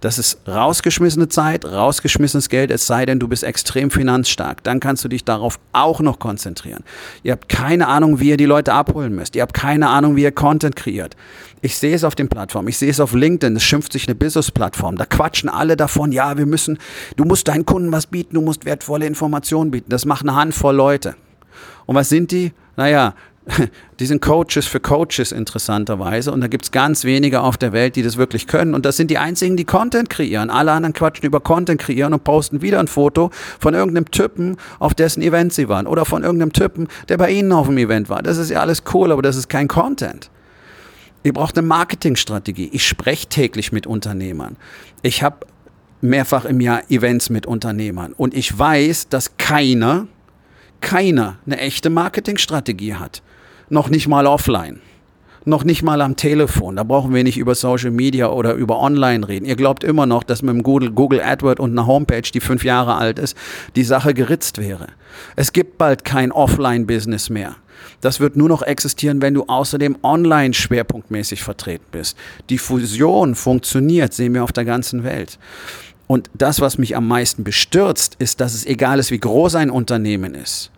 Das 0.01 0.17
ist 0.17 0.39
rausgeschmissene 0.47 1.29
Zeit, 1.29 1.63
rausgeschmissenes 1.63 2.49
Geld, 2.49 2.71
es 2.71 2.87
sei 2.87 3.05
denn, 3.05 3.19
du 3.19 3.27
bist 3.27 3.43
extrem 3.43 3.91
finanzstark. 3.91 4.63
Dann 4.63 4.79
kannst 4.79 5.05
du 5.05 5.07
dich 5.07 5.23
darauf 5.23 5.59
auch 5.73 5.99
noch 5.99 6.17
konzentrieren. 6.17 6.83
Ihr 7.21 7.33
habt 7.33 7.47
keine 7.49 7.87
Ahnung, 7.87 8.19
wie 8.19 8.29
ihr 8.29 8.37
die 8.37 8.45
Leute 8.45 8.73
abholen 8.73 9.15
müsst. 9.15 9.35
Ihr 9.35 9.43
habt 9.43 9.53
keine 9.53 9.89
Ahnung, 9.89 10.15
wie 10.15 10.23
ihr 10.23 10.31
Content 10.31 10.75
kreiert. 10.75 11.15
Ich 11.61 11.77
sehe 11.77 11.93
es 11.93 12.03
auf 12.03 12.15
den 12.15 12.27
Plattformen, 12.27 12.67
ich 12.67 12.79
sehe 12.79 12.89
es 12.89 12.99
auf 12.99 13.13
LinkedIn, 13.13 13.55
es 13.55 13.63
schimpft 13.63 13.93
sich 13.93 14.07
eine 14.07 14.15
Business-Plattform. 14.15 14.97
Da 14.97 15.05
quatschen 15.05 15.47
alle 15.47 15.77
davon, 15.77 16.11
ja, 16.11 16.35
wir 16.35 16.47
müssen, 16.47 16.79
du 17.17 17.23
musst 17.23 17.47
deinen 17.47 17.67
Kunden 17.67 17.91
was 17.91 18.07
bieten, 18.07 18.33
du 18.33 18.41
musst 18.41 18.65
wertvolle 18.65 19.05
Informationen 19.05 19.69
bieten. 19.69 19.91
Das 19.91 20.05
machen 20.05 20.27
eine 20.27 20.37
Handvoll 20.37 20.75
Leute. 20.75 21.15
Und 21.85 21.93
was 21.93 22.09
sind 22.09 22.31
die? 22.31 22.53
Naja, 22.75 23.13
die 23.99 24.05
sind 24.05 24.21
Coaches 24.21 24.67
für 24.67 24.79
Coaches 24.79 25.31
interessanterweise 25.31 26.31
und 26.31 26.41
da 26.41 26.47
gibt 26.47 26.65
es 26.65 26.71
ganz 26.71 27.03
wenige 27.03 27.41
auf 27.41 27.57
der 27.57 27.73
Welt, 27.73 27.95
die 27.95 28.03
das 28.03 28.17
wirklich 28.17 28.45
können 28.45 28.75
und 28.75 28.85
das 28.85 28.97
sind 28.97 29.09
die 29.09 29.17
einzigen, 29.17 29.57
die 29.57 29.65
Content 29.65 30.09
kreieren. 30.09 30.49
Alle 30.49 30.71
anderen 30.71 30.93
quatschen 30.93 31.25
über 31.25 31.39
Content 31.39 31.81
kreieren 31.81 32.13
und 32.13 32.23
posten 32.23 32.61
wieder 32.61 32.79
ein 32.79 32.87
Foto 32.87 33.31
von 33.59 33.73
irgendeinem 33.73 34.11
Typen, 34.11 34.57
auf 34.79 34.93
dessen 34.93 35.21
Event 35.23 35.53
sie 35.53 35.69
waren 35.69 35.87
oder 35.87 36.05
von 36.05 36.23
irgendeinem 36.23 36.53
Typen, 36.53 36.87
der 37.09 37.17
bei 37.17 37.31
ihnen 37.31 37.51
auf 37.51 37.67
dem 37.67 37.77
Event 37.77 38.09
war. 38.09 38.21
Das 38.21 38.37
ist 38.37 38.51
ja 38.51 38.59
alles 38.61 38.83
cool, 38.93 39.11
aber 39.11 39.21
das 39.21 39.35
ist 39.35 39.49
kein 39.49 39.67
Content. 39.67 40.29
Ihr 41.23 41.33
braucht 41.33 41.57
eine 41.57 41.67
Marketingstrategie. 41.67 42.69
Ich 42.73 42.87
spreche 42.87 43.27
täglich 43.27 43.71
mit 43.71 43.85
Unternehmern. 43.85 44.57
Ich 45.03 45.21
habe 45.21 45.45
mehrfach 46.01 46.45
im 46.45 46.59
Jahr 46.61 46.89
Events 46.89 47.29
mit 47.29 47.45
Unternehmern. 47.45 48.13
Und 48.13 48.33
ich 48.33 48.57
weiß, 48.57 49.09
dass 49.09 49.37
keiner, 49.37 50.07
keiner 50.79 51.37
eine 51.45 51.59
echte 51.59 51.91
Marketingstrategie 51.91 52.95
hat. 52.95 53.21
Noch 53.71 53.89
nicht 53.89 54.09
mal 54.09 54.27
offline. 54.27 54.81
Noch 55.45 55.63
nicht 55.63 55.81
mal 55.81 56.01
am 56.01 56.17
Telefon. 56.17 56.75
Da 56.75 56.83
brauchen 56.83 57.13
wir 57.13 57.23
nicht 57.23 57.37
über 57.37 57.55
Social 57.55 57.89
Media 57.89 58.29
oder 58.29 58.53
über 58.53 58.81
Online 58.81 59.25
reden. 59.25 59.45
Ihr 59.45 59.55
glaubt 59.55 59.85
immer 59.85 60.05
noch, 60.05 60.23
dass 60.25 60.41
mit 60.41 60.53
dem 60.53 60.61
Google, 60.61 60.91
Google 60.91 61.21
AdWord 61.21 61.61
und 61.61 61.71
einer 61.71 61.87
Homepage, 61.87 62.29
die 62.33 62.41
fünf 62.41 62.65
Jahre 62.65 62.95
alt 62.95 63.17
ist, 63.17 63.37
die 63.77 63.85
Sache 63.85 64.13
geritzt 64.13 64.57
wäre. 64.57 64.87
Es 65.37 65.53
gibt 65.53 65.77
bald 65.77 66.03
kein 66.03 66.33
Offline-Business 66.33 67.29
mehr. 67.29 67.55
Das 68.01 68.19
wird 68.19 68.35
nur 68.35 68.49
noch 68.49 68.61
existieren, 68.61 69.21
wenn 69.21 69.35
du 69.35 69.45
außerdem 69.45 69.99
online 70.03 70.53
schwerpunktmäßig 70.53 71.41
vertreten 71.41 71.85
bist. 71.93 72.17
Die 72.49 72.57
Fusion 72.57 73.35
funktioniert, 73.35 74.13
sehen 74.13 74.33
wir 74.33 74.43
auf 74.43 74.51
der 74.51 74.65
ganzen 74.65 75.05
Welt. 75.05 75.39
Und 76.07 76.29
das, 76.33 76.59
was 76.59 76.77
mich 76.77 76.97
am 76.97 77.07
meisten 77.07 77.45
bestürzt, 77.45 78.17
ist, 78.19 78.41
dass 78.41 78.53
es 78.53 78.65
egal 78.65 78.99
ist, 78.99 79.11
wie 79.11 79.19
groß 79.19 79.55
ein 79.55 79.69
Unternehmen 79.69 80.35
ist. 80.35 80.71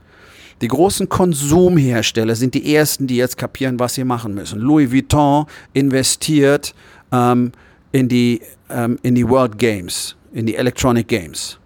Die 0.63 0.69
großen 0.69 1.09
Konsumhersteller 1.09 2.35
sind 2.35 2.53
die 2.53 2.73
ersten, 2.73 3.05
die 3.05 3.17
jetzt 3.17 3.37
kapieren, 3.37 3.79
was 3.79 3.95
sie 3.95 4.05
machen 4.05 4.33
müssen. 4.33 4.61
Louis 4.61 4.89
Vuitton 4.93 5.45
investiert 5.73 6.73
ähm, 7.11 7.51
in, 7.91 8.07
die, 8.07 8.39
ähm, 8.69 8.97
in 9.03 9.13
die 9.13 9.27
World 9.27 9.57
Games, 9.57 10.15
in 10.31 10.45
die 10.45 10.55
Electronic 10.55 11.05
Games. 11.05 11.59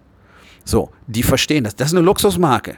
So, 0.65 0.89
die 1.05 1.21
verstehen 1.21 1.65
das. 1.65 1.75
Das 1.75 1.89
ist 1.89 1.93
eine 1.93 2.03
Luxusmarke. 2.03 2.77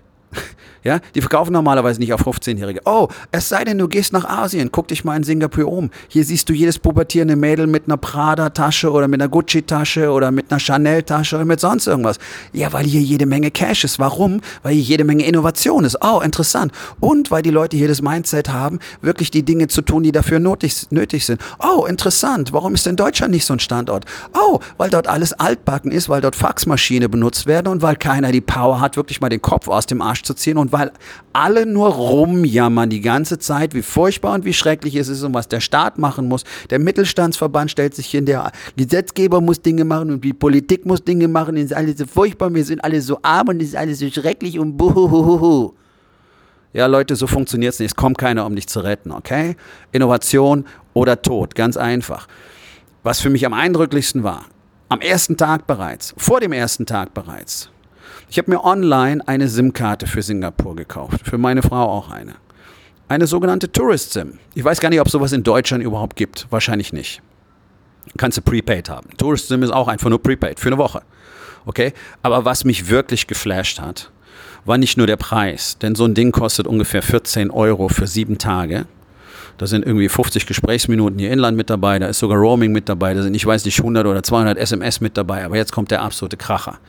Ja, 0.90 1.00
die 1.14 1.22
verkaufen 1.22 1.54
normalerweise 1.54 2.00
nicht 2.00 2.14
auf 2.14 2.26
15-Jährige. 2.26 2.82
Oh, 2.86 3.10
es 3.32 3.48
sei 3.48 3.64
denn, 3.64 3.78
du 3.78 3.88
gehst 3.88 4.12
nach 4.12 4.26
Asien, 4.26 4.72
guck 4.72 4.88
dich 4.88 5.04
mal 5.04 5.16
in 5.16 5.24
Singapur 5.24 5.72
um. 5.72 5.92
Hier 6.08 6.24
siehst 6.24 6.50
du 6.50 6.54
jedes 6.54 6.80
pubertierende 6.80 7.36
Mädel 7.36 7.68
mit 7.68 7.84
einer 7.86 7.98
Prada-Tasche 7.98 8.92
oder 8.92 9.08
mit 9.08 9.22
einer 9.22 9.30
Gucci-Tasche 9.30 10.10
oder 10.10 10.32
mit 10.32 10.50
einer 10.50 10.60
Chanel-Tasche 10.60 11.36
oder 11.36 11.46
mit 11.46 11.60
sonst 11.60 11.86
irgendwas. 11.86 12.18
Ja, 12.54 12.74
weil 12.74 12.86
hier 12.86 13.02
jede 13.02 13.28
Menge 13.28 13.52
Cash 13.52 13.84
ist. 13.84 14.00
Warum? 14.00 14.42
Weil 14.64 14.74
hier 14.74 14.82
jede 14.82 15.04
Menge 15.04 15.26
Innovation 15.26 15.86
ist. 15.86 15.96
Oh, 16.04 16.22
interessant. 16.22 16.72
Und 17.00 17.30
weil 17.30 17.44
die 17.44 17.52
Leute 17.52 17.78
hier 17.78 17.88
das 17.88 18.02
Mindset 18.02 18.50
haben, 18.50 18.80
wirklich 19.04 19.30
die 19.30 19.44
Dinge 19.44 19.68
zu 19.68 19.84
tun, 19.84 20.02
die 20.02 20.12
dafür 20.12 20.40
nötig, 20.40 20.88
nötig 20.90 21.24
sind. 21.24 21.40
Oh, 21.60 21.86
interessant. 21.86 22.52
Warum 22.52 22.74
ist 22.74 22.88
denn 22.88 22.96
Deutschland 22.96 23.32
nicht 23.32 23.46
so 23.46 23.54
ein 23.54 23.60
Standort? 23.60 24.06
Oh, 24.34 24.60
weil 24.78 24.90
dort 24.90 25.08
alles 25.08 25.34
altbacken 25.34 25.92
ist, 25.92 26.10
weil 26.10 26.22
dort 26.22 26.36
Faxmaschine 26.36 27.10
benutzt 27.10 27.46
werden 27.46 27.68
und 27.68 27.84
weil 27.84 27.96
keiner 27.96 28.32
die 28.32 28.42
Power 28.42 28.82
hat, 28.82 28.98
wirklich 28.98 29.22
mal 29.22 29.30
den 29.30 29.44
Kopf 29.44 29.68
aus 29.68 29.86
dem 29.86 30.02
Arsch 30.02 30.24
zu 30.24 30.34
ziehen 30.34 30.58
und 30.58 30.70
und 30.70 30.79
weil 30.80 30.92
alle 31.34 31.66
nur 31.66 31.90
rumjammern 31.90 32.90
die 32.90 33.02
ganze 33.02 33.38
Zeit, 33.38 33.74
wie 33.74 33.82
furchtbar 33.82 34.34
und 34.34 34.46
wie 34.46 34.54
schrecklich 34.54 34.96
es 34.96 35.08
ist 35.10 35.24
und 35.24 35.34
was 35.34 35.48
der 35.48 35.60
Staat 35.60 35.98
machen 35.98 36.28
muss. 36.28 36.44
Der 36.70 36.80
Mittelstandsverband 36.80 37.72
stellt 37.72 37.96
sich 37.96 38.08
hin, 38.08 38.26
der 38.26 38.52
Gesetzgeber 38.76 39.42
muss 39.42 39.62
Dinge 39.62 39.86
machen 39.86 40.12
und 40.12 40.24
die 40.24 40.34
Politik 40.34 40.86
muss 40.86 41.04
Dinge 41.04 41.28
machen. 41.28 41.58
Es 41.58 41.66
ist 41.66 41.74
alles 41.74 41.98
so 41.98 42.06
furchtbar, 42.06 42.54
wir 42.54 42.66
sind 42.66 42.84
alle 42.84 43.02
so 43.02 43.20
arm 43.22 43.50
und 43.50 43.62
es 43.62 43.70
ist 43.70 43.76
alles 43.76 44.00
so 44.00 44.10
schrecklich 44.10 44.58
und 44.58 44.78
buhuhuhu. 44.78 45.74
Ja, 46.72 46.86
Leute, 46.86 47.16
so 47.16 47.26
funktioniert 47.28 47.74
es 47.74 47.80
nicht. 47.80 47.92
Es 47.92 47.96
kommt 47.96 48.18
keiner, 48.18 48.46
um 48.46 48.56
dich 48.56 48.68
zu 48.68 48.80
retten, 48.82 49.12
okay? 49.12 49.56
Innovation 49.92 50.66
oder 50.94 51.22
Tod, 51.22 51.56
ganz 51.56 51.78
einfach. 51.78 52.28
Was 53.04 53.22
für 53.22 53.30
mich 53.30 53.46
am 53.46 53.54
eindrücklichsten 53.54 54.24
war, 54.24 54.46
am 54.88 55.02
ersten 55.02 55.36
Tag 55.36 55.68
bereits, 55.68 56.14
vor 56.18 56.40
dem 56.40 56.52
ersten 56.52 56.86
Tag 56.86 57.14
bereits, 57.14 57.70
ich 58.30 58.38
habe 58.38 58.52
mir 58.52 58.64
online 58.64 59.28
eine 59.28 59.48
SIM-Karte 59.48 60.08
für 60.08 60.22
Singapur 60.22 60.76
gekauft, 60.76 61.22
für 61.26 61.38
meine 61.38 61.62
Frau 61.62 61.90
auch 61.90 62.12
eine. 62.12 62.36
Eine 63.08 63.26
sogenannte 63.26 63.72
Tourist 63.72 64.14
SIM. 64.14 64.38
Ich 64.54 64.64
weiß 64.64 64.80
gar 64.80 64.90
nicht, 64.90 65.02
ob 65.02 65.10
sowas 65.10 65.32
in 65.32 65.44
Deutschland 65.44 65.84
überhaupt 65.84 66.16
gibt. 66.16 66.46
Wahrscheinlich 66.52 66.94
nicht. 66.94 67.22
Kannst 68.18 68.38
du 68.38 68.42
Prepaid 68.42 68.90
haben. 68.90 69.10
Tourist 69.18 69.48
SIM 69.48 69.64
ist 69.64 69.72
auch 69.72 69.88
einfach 69.88 70.10
nur 70.10 70.22
Prepaid 70.22 70.60
für 70.60 70.70
eine 70.70 70.78
Woche. 70.78 71.02
Okay? 71.66 71.94
Aber 72.22 72.46
was 72.46 72.66
mich 72.66 72.90
wirklich 72.90 73.26
geflasht 73.26 73.80
hat, 73.80 74.12
war 74.66 74.78
nicht 74.78 74.98
nur 74.98 75.08
der 75.08 75.18
Preis, 75.18 75.78
denn 75.80 75.96
so 75.96 76.06
ein 76.06 76.14
Ding 76.14 76.32
kostet 76.32 76.68
ungefähr 76.68 77.02
14 77.02 77.50
Euro 77.50 77.90
für 77.90 78.08
sieben 78.08 78.38
Tage. 78.38 78.86
Da 79.60 79.68
sind 79.68 79.86
irgendwie 79.86 80.08
50 80.08 80.46
Gesprächsminuten 80.46 81.20
hier 81.20 81.32
Inland 81.32 81.58
mit 81.58 81.70
dabei, 81.70 82.00
da 82.00 82.08
ist 82.08 82.20
sogar 82.20 82.38
Roaming 82.38 82.72
mit 82.72 82.88
dabei, 82.88 83.14
da 83.14 83.22
sind, 83.22 83.36
ich 83.36 83.46
weiß 83.46 83.66
nicht, 83.66 83.78
100 83.78 84.08
oder 84.08 84.24
200 84.24 84.58
SMS 84.58 85.02
mit 85.02 85.18
dabei, 85.18 85.44
aber 85.44 85.58
jetzt 85.58 85.74
kommt 85.74 85.92
der 85.92 86.02
absolute 86.02 86.38
Kracher. 86.38 86.80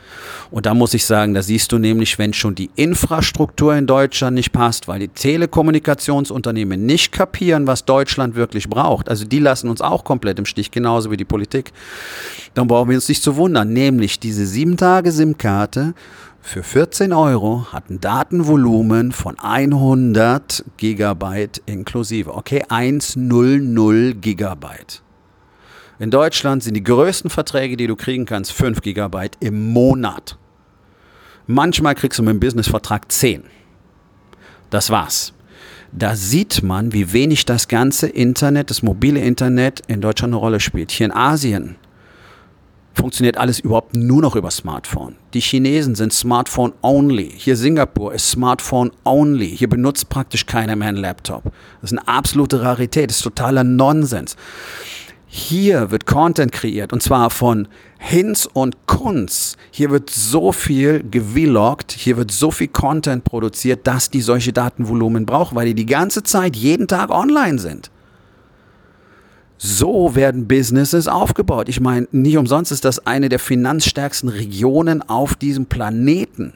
Und 0.51 0.65
da 0.65 0.73
muss 0.73 0.93
ich 0.93 1.05
sagen, 1.05 1.33
da 1.33 1.43
siehst 1.43 1.73
du 1.73 1.79
nämlich, 1.79 2.17
wenn 2.17 2.33
schon 2.33 2.55
die 2.55 2.69
Infrastruktur 2.77 3.75
in 3.75 3.87
Deutschland 3.87 4.35
nicht 4.35 4.53
passt, 4.53 4.87
weil 4.87 4.99
die 4.99 5.09
Telekommunikationsunternehmen 5.09 6.85
nicht 6.85 7.11
kapieren, 7.11 7.67
was 7.67 7.83
Deutschland 7.83 8.35
wirklich 8.35 8.69
braucht, 8.69 9.09
also 9.09 9.25
die 9.25 9.39
lassen 9.39 9.69
uns 9.69 9.81
auch 9.81 10.05
komplett 10.05 10.39
im 10.39 10.45
Stich, 10.45 10.71
genauso 10.71 11.11
wie 11.11 11.17
die 11.17 11.25
Politik, 11.25 11.73
dann 12.53 12.67
brauchen 12.67 12.87
wir 12.87 12.95
uns 12.95 13.09
nicht 13.09 13.21
zu 13.21 13.35
wundern, 13.35 13.73
nämlich 13.73 14.17
diese 14.17 14.45
sieben 14.45 14.77
Tage 14.77 15.11
SIM-Karte 15.11 15.93
für 16.41 16.63
14 16.63 17.13
Euro 17.13 17.67
hat 17.71 17.89
ein 17.89 18.01
Datenvolumen 18.01 19.11
von 19.11 19.39
100 19.39 20.65
Gigabyte 20.77 21.61
inklusive. 21.65 22.33
Okay, 22.33 22.63
100 22.67 24.21
Gigabyte. 24.21 25.01
In 25.99 26.09
Deutschland 26.09 26.63
sind 26.63 26.73
die 26.73 26.83
größten 26.83 27.29
Verträge, 27.29 27.77
die 27.77 27.87
du 27.87 27.95
kriegen 27.95 28.25
kannst, 28.25 28.51
5 28.53 28.81
Gigabyte 28.81 29.37
im 29.39 29.71
Monat. 29.71 30.37
Manchmal 31.45 31.95
kriegst 31.95 32.17
du 32.17 32.23
mit 32.23 32.33
dem 32.33 32.39
Businessvertrag 32.39 33.11
10. 33.11 33.43
Das 34.71 34.89
war's. 34.89 35.33
Da 35.91 36.15
sieht 36.15 36.63
man, 36.63 36.93
wie 36.93 37.13
wenig 37.13 37.45
das 37.45 37.67
ganze 37.67 38.07
Internet, 38.07 38.69
das 38.69 38.81
mobile 38.81 39.19
Internet 39.19 39.81
in 39.87 40.01
Deutschland 40.01 40.33
eine 40.33 40.39
Rolle 40.39 40.59
spielt. 40.59 40.91
Hier 40.91 41.05
in 41.05 41.11
Asien 41.11 41.75
funktioniert 42.93 43.37
alles 43.37 43.59
überhaupt 43.59 43.95
nur 43.95 44.21
noch 44.21 44.35
über 44.35 44.51
Smartphone. 44.51 45.15
Die 45.33 45.39
Chinesen 45.39 45.95
sind 45.95 46.13
Smartphone-only. 46.13 47.31
Hier 47.35 47.55
Singapur 47.55 48.13
ist 48.13 48.29
Smartphone-only. 48.31 49.55
Hier 49.57 49.69
benutzt 49.69 50.09
praktisch 50.09 50.45
keiner 50.45 50.75
mehr 50.75 50.89
einen 50.89 50.97
Laptop. 50.97 51.43
Das 51.81 51.91
ist 51.91 51.97
eine 51.97 52.07
absolute 52.07 52.61
Rarität, 52.61 53.09
das 53.09 53.17
ist 53.17 53.23
totaler 53.23 53.63
Nonsens. 53.63 54.35
Hier 55.33 55.91
wird 55.91 56.05
Content 56.05 56.51
kreiert 56.51 56.91
und 56.91 57.01
zwar 57.01 57.29
von 57.29 57.69
Hinz 57.99 58.49
und 58.51 58.85
Kunz. 58.85 59.55
Hier 59.71 59.89
wird 59.89 60.09
so 60.09 60.51
viel 60.51 61.05
gewloggt, 61.09 61.93
hier 61.93 62.17
wird 62.17 62.31
so 62.31 62.51
viel 62.51 62.67
Content 62.67 63.23
produziert, 63.23 63.87
dass 63.87 64.09
die 64.09 64.19
solche 64.19 64.51
Datenvolumen 64.51 65.25
brauchen, 65.25 65.55
weil 65.55 65.67
die 65.67 65.73
die 65.73 65.85
ganze 65.85 66.23
Zeit 66.23 66.57
jeden 66.57 66.89
Tag 66.89 67.11
online 67.11 67.59
sind. 67.59 67.91
So 69.63 70.15
werden 70.15 70.47
Businesses 70.47 71.07
aufgebaut. 71.07 71.69
Ich 71.69 71.79
meine, 71.79 72.07
nicht 72.11 72.35
umsonst 72.35 72.71
ist 72.71 72.83
das 72.83 73.05
eine 73.05 73.29
der 73.29 73.37
finanzstärksten 73.37 74.27
Regionen 74.27 75.07
auf 75.07 75.35
diesem 75.35 75.67
Planeten. 75.67 76.53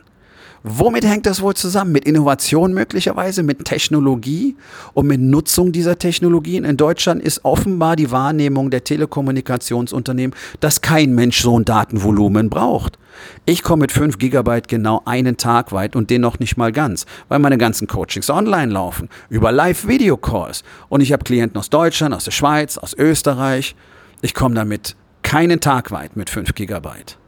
Womit 0.67 1.05
hängt 1.05 1.27
das 1.27 1.43
wohl 1.43 1.53
zusammen? 1.53 1.91
Mit 1.91 2.05
Innovation 2.05 2.73
möglicherweise, 2.73 3.43
mit 3.43 3.65
Technologie 3.65 4.55
und 4.95 5.05
mit 5.05 5.21
Nutzung 5.21 5.71
dieser 5.71 5.99
Technologien? 5.99 6.65
In 6.65 6.75
Deutschland 6.75 7.21
ist 7.21 7.45
offenbar 7.45 7.95
die 7.95 8.09
Wahrnehmung 8.09 8.71
der 8.71 8.83
Telekommunikationsunternehmen, 8.83 10.35
dass 10.61 10.81
kein 10.81 11.13
Mensch 11.13 11.39
so 11.39 11.59
ein 11.59 11.65
Datenvolumen 11.65 12.49
braucht. 12.49 12.97
Ich 13.45 13.61
komme 13.61 13.81
mit 13.81 13.91
5 13.91 14.17
Gigabyte 14.17 14.67
genau 14.67 15.03
einen 15.05 15.37
Tag 15.37 15.71
weit 15.71 15.95
und 15.95 16.09
den 16.09 16.21
noch 16.21 16.39
nicht 16.39 16.57
mal 16.57 16.71
ganz, 16.71 17.05
weil 17.29 17.37
meine 17.37 17.59
ganzen 17.59 17.85
Coachings 17.85 18.31
online 18.31 18.73
laufen, 18.73 19.09
über 19.29 19.51
Live-Video-Calls. 19.51 20.63
Und 20.89 21.01
ich 21.01 21.13
habe 21.13 21.23
Klienten 21.23 21.59
aus 21.59 21.69
Deutschland, 21.69 22.15
aus 22.15 22.23
der 22.23 22.31
Schweiz, 22.31 22.79
aus 22.79 22.95
Österreich. 22.95 23.75
Ich 24.23 24.33
komme 24.33 24.55
damit 24.55 24.95
keinen 25.21 25.59
Tag 25.59 25.91
weit 25.91 26.15
mit 26.15 26.31
5 26.31 26.55
Gigabyte. 26.55 27.19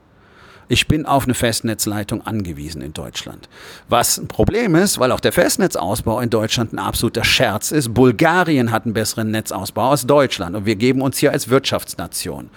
Ich 0.69 0.87
bin 0.87 1.05
auf 1.05 1.23
eine 1.23 1.33
Festnetzleitung 1.33 2.25
angewiesen 2.27 2.81
in 2.81 2.93
Deutschland. 2.93 3.47
Was 3.87 4.17
ein 4.17 4.27
Problem 4.27 4.75
ist, 4.75 4.99
weil 4.99 5.13
auch 5.13 5.21
der 5.21 5.31
Festnetzausbau 5.31 6.19
in 6.19 6.29
Deutschland 6.29 6.73
ein 6.73 6.79
absoluter 6.79 7.23
Scherz 7.23 7.71
ist. 7.71 7.93
Bulgarien 7.93 8.71
hat 8.71 8.83
einen 8.83 8.93
besseren 8.93 9.31
Netzausbau 9.31 9.91
als 9.91 10.05
Deutschland 10.05 10.55
und 10.55 10.65
wir 10.65 10.75
geben 10.75 11.01
uns 11.01 11.17
hier 11.17 11.31
als 11.31 11.47
Wirtschaftsnation. 11.47 12.49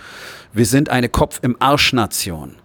Wir 0.53 0.67
sind 0.67 0.89
eine 0.89 1.09
Kopf 1.09 1.39
im 1.43 1.57
Arsch-Nation. 1.61 2.57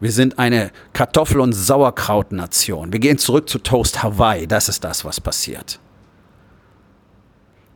Wir 0.00 0.10
sind 0.10 0.40
eine 0.40 0.72
Kartoffel- 0.94 1.40
und 1.40 1.52
Sauerkraut-Nation. 1.52 2.92
Wir 2.92 2.98
gehen 2.98 3.18
zurück 3.18 3.48
zu 3.48 3.60
Toast 3.60 4.02
Hawaii. 4.02 4.48
Das 4.48 4.68
ist 4.68 4.82
das, 4.82 5.04
was 5.04 5.20
passiert. 5.20 5.78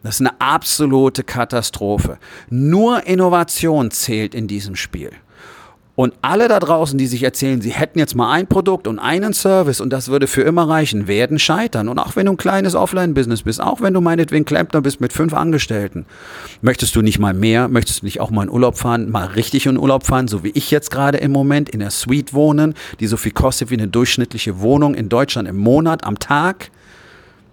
Das 0.02 0.16
ist 0.16 0.20
eine 0.22 0.40
absolute 0.40 1.22
Katastrophe. 1.22 2.18
Nur 2.50 3.06
Innovation 3.06 3.92
zählt 3.92 4.34
in 4.34 4.48
diesem 4.48 4.74
Spiel. 4.74 5.12
Und 5.96 6.12
alle 6.20 6.46
da 6.46 6.60
draußen, 6.60 6.98
die 6.98 7.06
sich 7.06 7.22
erzählen, 7.22 7.62
sie 7.62 7.70
hätten 7.70 7.98
jetzt 7.98 8.14
mal 8.14 8.30
ein 8.30 8.46
Produkt 8.46 8.86
und 8.86 8.98
einen 8.98 9.32
Service 9.32 9.80
und 9.80 9.90
das 9.94 10.08
würde 10.08 10.26
für 10.26 10.42
immer 10.42 10.68
reichen, 10.68 11.08
werden 11.08 11.38
scheitern. 11.38 11.88
Und 11.88 11.98
auch 11.98 12.16
wenn 12.16 12.26
du 12.26 12.32
ein 12.32 12.36
kleines 12.36 12.74
Offline-Business 12.74 13.42
bist, 13.42 13.62
auch 13.62 13.80
wenn 13.80 13.94
du 13.94 14.02
meinetwegen 14.02 14.44
Klempner 14.44 14.82
bist 14.82 15.00
mit 15.00 15.14
fünf 15.14 15.32
Angestellten, 15.32 16.04
möchtest 16.60 16.94
du 16.96 17.00
nicht 17.00 17.18
mal 17.18 17.32
mehr, 17.32 17.68
möchtest 17.68 18.02
du 18.02 18.04
nicht 18.04 18.20
auch 18.20 18.30
mal 18.30 18.42
in 18.42 18.50
Urlaub 18.50 18.76
fahren, 18.76 19.10
mal 19.10 19.26
richtig 19.26 19.64
in 19.64 19.78
Urlaub 19.78 20.04
fahren, 20.04 20.28
so 20.28 20.44
wie 20.44 20.50
ich 20.50 20.70
jetzt 20.70 20.90
gerade 20.90 21.16
im 21.16 21.32
Moment 21.32 21.70
in 21.70 21.80
der 21.80 21.90
Suite 21.90 22.34
wohnen, 22.34 22.74
die 23.00 23.06
so 23.06 23.16
viel 23.16 23.32
kostet 23.32 23.70
wie 23.70 23.74
eine 23.74 23.88
durchschnittliche 23.88 24.60
Wohnung 24.60 24.94
in 24.94 25.08
Deutschland 25.08 25.48
im 25.48 25.56
Monat, 25.56 26.04
am 26.04 26.18
Tag? 26.18 26.70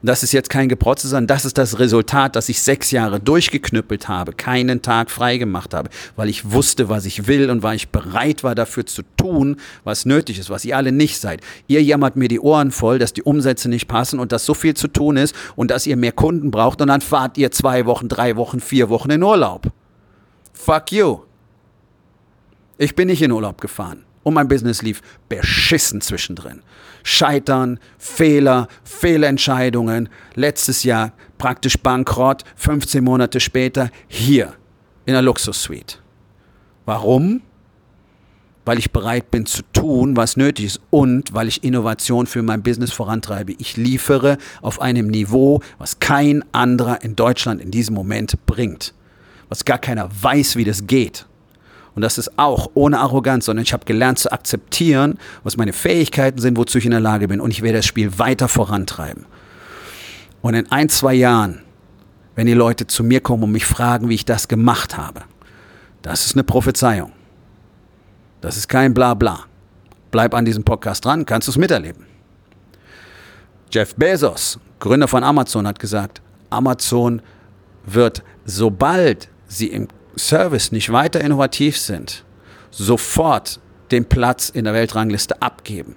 Das 0.04 0.22
ist 0.22 0.34
jetzt 0.34 0.50
kein 0.50 0.68
Geprotze, 0.68 1.08
sondern 1.08 1.28
das 1.28 1.46
ist 1.46 1.58
das 1.58 1.80
Resultat, 1.80 2.36
dass 2.36 2.50
ich 2.50 2.62
sechs 2.62 2.92
Jahre 2.92 3.20
durchgeknüppelt 3.20 4.08
habe, 4.10 4.34
keinen 4.34 4.82
Tag 4.82 5.10
frei 5.10 5.38
gemacht 5.38 5.74
habe, 5.74 5.90
weil 6.16 6.30
ich 6.30 6.52
wusste, 6.52 6.90
was 6.90 7.06
ich 7.06 7.28
will 7.28 7.50
und 7.50 7.64
weil 7.64 7.78
ich 7.78 7.90
bereit 7.90 8.44
war, 8.44 8.54
dafür 8.54 8.86
zu 8.86 9.04
tun, 9.18 9.58
was 9.84 10.06
nötig 10.06 10.40
ist, 10.40 10.50
was 10.50 10.66
ihr 10.66 10.76
alle 10.76 10.92
nicht 10.92 11.20
seid. 11.20 11.42
Ihr 11.68 11.82
jammert 11.82 12.18
mir 12.18 12.28
die 12.28 12.42
Ohren 12.42 12.72
voll, 12.72 13.00
dass 13.00 13.14
die 13.14 13.24
Umsätze 13.24 13.70
nicht 13.70 13.88
passen 13.88 14.20
und 14.20 14.32
dass 14.34 14.46
so 14.46 14.54
viel 14.54 14.74
zu 14.74 14.90
tun 14.90 15.16
ist 15.16 15.34
und 15.56 15.72
dass 15.72 15.88
ihr 15.88 15.96
mehr 15.96 16.12
Kunden 16.12 16.52
braucht 16.52 16.82
und 16.82 16.90
dann 16.90 17.02
fahrt 17.02 17.38
ihr 17.38 17.52
zwei 17.52 17.86
Wochen, 17.86 18.10
drei 18.10 18.36
Wochen, 18.36 18.60
vier 18.60 18.90
Wochen 18.90 19.10
in 19.10 19.24
Urlaub. 19.24 19.68
Fuck 20.54 20.92
you. 20.92 21.20
Ich 22.78 22.96
bin 22.96 23.08
nicht 23.08 23.22
in 23.22 23.32
Urlaub 23.32 23.62
gefahren 23.62 24.04
und 24.24 24.34
mein 24.34 24.48
Business 24.48 24.82
lief 24.82 25.02
beschissen 25.30 26.02
zwischendrin. 26.02 26.62
Scheitern, 27.04 27.80
Fehler, 27.98 28.68
Fehlentscheidungen. 28.84 30.10
Letztes 30.36 30.84
Jahr 30.84 31.12
praktisch 31.38 31.78
bankrott, 31.78 32.44
15 32.56 33.04
Monate 33.04 33.40
später 33.40 33.90
hier 34.08 34.54
in 35.06 35.14
der 35.14 35.22
Luxussuite. 35.22 35.98
Warum? 36.86 37.42
Weil 38.66 38.80
ich 38.80 38.92
bereit 38.92 39.30
bin 39.30 39.46
zu 39.46 39.62
tun, 39.74 40.16
was 40.16 40.38
nötig 40.38 40.66
ist 40.66 40.82
und 40.90 41.34
weil 41.34 41.50
ich 41.50 41.66
Innovation 41.66 42.28
für 42.28 42.42
mein 42.42 42.64
Business 42.64 42.94
vorantreibe. 42.94 43.56
Ich 43.58 43.76
liefere 43.76 44.38
auf 44.62 44.82
einem 44.82 45.08
Niveau, 45.08 45.62
was 45.78 46.00
kein 46.00 46.46
anderer 46.54 47.04
in 47.04 47.18
Deutschland 47.18 47.60
in 47.60 47.72
diesem 47.72 47.94
Moment 47.94 48.46
bringt. 48.46 48.94
Was 49.50 49.66
gar 49.66 49.80
keiner 49.80 50.10
weiß, 50.22 50.56
wie 50.56 50.64
das 50.64 50.88
geht. 50.88 51.26
Und 51.96 52.02
das 52.02 52.18
ist 52.18 52.38
auch 52.40 52.72
ohne 52.74 53.00
Arroganz, 53.00 53.46
sondern 53.46 53.64
ich 53.64 53.74
habe 53.74 53.86
gelernt 53.86 54.20
zu 54.20 54.32
akzeptieren, 54.32 55.20
was 55.44 55.58
meine 55.58 55.74
Fähigkeiten 55.74 56.40
sind, 56.40 56.58
wozu 56.58 56.80
ich 56.80 56.86
in 56.86 56.92
der 56.92 57.00
Lage 57.00 57.28
bin. 57.28 57.40
Und 57.40 57.52
ich 57.52 57.62
werde 57.62 57.80
das 57.80 57.86
Spiel 57.86 58.18
weiter 58.18 58.48
vorantreiben. 58.48 59.26
Und 60.42 60.56
in 60.56 60.72
ein, 60.72 60.90
zwei 60.90 61.14
Jahren, 61.14 61.62
wenn 62.36 62.48
die 62.48 62.54
Leute 62.54 62.88
zu 62.88 63.04
mir 63.04 63.22
kommen 63.22 63.44
und 63.44 63.52
mich 63.52 63.66
fragen, 63.66 64.10
wie 64.10 64.16
ich 64.16 64.26
das 64.26 64.48
gemacht 64.48 64.98
habe, 64.98 65.22
das 66.02 66.26
ist 66.26 66.36
eine 66.36 66.44
Prophezeiung. 66.44 67.12
Das 68.42 68.58
ist 68.58 68.68
kein 68.68 68.94
Blabla. 68.94 69.46
Bleib 70.12 70.34
an 70.34 70.46
diesem 70.46 70.64
Podcast 70.64 71.06
dran, 71.06 71.26
kannst 71.26 71.48
du 71.48 71.52
es 71.52 71.58
miterleben. 71.58 72.06
Jeff 73.72 73.96
Bezos, 73.96 74.60
Gründer 74.80 75.08
von 75.08 75.24
Amazon, 75.24 75.66
hat 75.66 75.80
gesagt, 75.80 76.22
Amazon 76.50 77.22
wird, 77.86 78.22
sobald 78.46 79.30
sie 79.48 79.68
im 79.68 79.88
Service 80.18 80.72
nicht 80.72 80.92
weiter 80.92 81.22
innovativ 81.22 81.78
sind, 81.78 82.24
sofort 82.72 83.60
den 83.92 84.06
Platz 84.06 84.50
in 84.50 84.66
der 84.66 84.74
Weltrangliste 84.74 85.42
abgeben. 85.42 85.96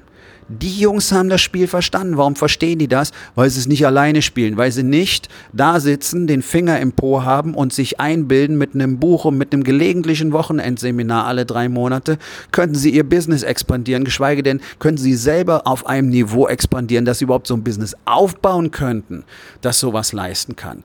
Die 0.49 0.79
Jungs 0.79 1.11
haben 1.11 1.29
das 1.29 1.41
Spiel 1.41 1.67
verstanden. 1.67 2.19
Warum 2.19 2.37
verstehen 2.37 2.79
die 2.79 2.87
das? 2.87 3.11
Weil 3.35 3.51
sie 3.51 3.59
es 3.59 3.67
nicht 3.67 3.85
alleine 3.85 4.23
spielen, 4.23 4.57
weil 4.57 4.71
sie 4.71 4.85
nicht 4.85 5.29
da 5.53 5.81
sitzen, 5.81 6.29
den 6.29 6.41
Finger 6.41 6.79
im 6.79 6.93
Po 6.93 7.25
haben 7.25 7.53
und 7.53 7.73
sich 7.73 7.99
einbilden 7.99 8.57
mit 8.57 8.73
einem 8.75 9.01
Buch 9.01 9.25
und 9.25 9.39
mit 9.39 9.53
einem 9.53 9.65
gelegentlichen 9.65 10.33
Wochenendseminar 10.33 11.27
alle 11.27 11.47
drei 11.47 11.69
Monate, 11.69 12.19
könnten 12.53 12.77
sie 12.77 12.91
ihr 12.91 13.03
Business 13.03 13.43
expandieren, 13.43 14.05
geschweige 14.05 14.45
denn 14.45 14.61
könnten 14.79 15.03
sie 15.03 15.17
selber 15.17 15.67
auf 15.67 15.87
einem 15.87 16.11
Niveau 16.11 16.47
expandieren, 16.47 17.05
dass 17.05 17.19
sie 17.19 17.25
überhaupt 17.25 17.49
so 17.49 17.55
ein 17.55 17.65
Business 17.65 17.97
aufbauen 18.05 18.71
könnten, 18.71 19.25
das 19.63 19.81
sowas 19.81 20.13
leisten 20.13 20.55
kann. 20.55 20.85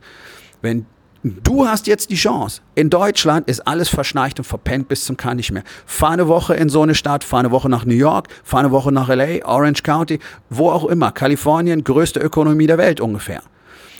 Wenn 0.63 0.87
Du 1.23 1.67
hast 1.67 1.85
jetzt 1.85 2.09
die 2.09 2.15
Chance. 2.15 2.61
In 2.73 2.89
Deutschland 2.89 3.47
ist 3.47 3.67
alles 3.67 3.89
verschnarcht 3.89 4.39
und 4.39 4.45
verpennt 4.45 4.87
bis 4.87 5.05
zum 5.05 5.17
kann 5.17 5.37
nicht 5.37 5.51
mehr. 5.51 5.63
Fahr 5.85 6.11
eine 6.11 6.27
Woche 6.27 6.55
in 6.55 6.67
so 6.67 6.81
eine 6.81 6.95
Stadt, 6.95 7.23
fahr 7.23 7.41
eine 7.41 7.51
Woche 7.51 7.69
nach 7.69 7.85
New 7.85 7.93
York, 7.93 8.27
fahr 8.43 8.61
eine 8.61 8.71
Woche 8.71 8.91
nach 8.91 9.07
LA, 9.07 9.45
Orange 9.45 9.83
County, 9.83 10.17
wo 10.49 10.71
auch 10.71 10.85
immer. 10.85 11.11
Kalifornien, 11.11 11.83
größte 11.83 12.19
Ökonomie 12.19 12.65
der 12.65 12.79
Welt 12.79 12.99
ungefähr. 12.99 13.43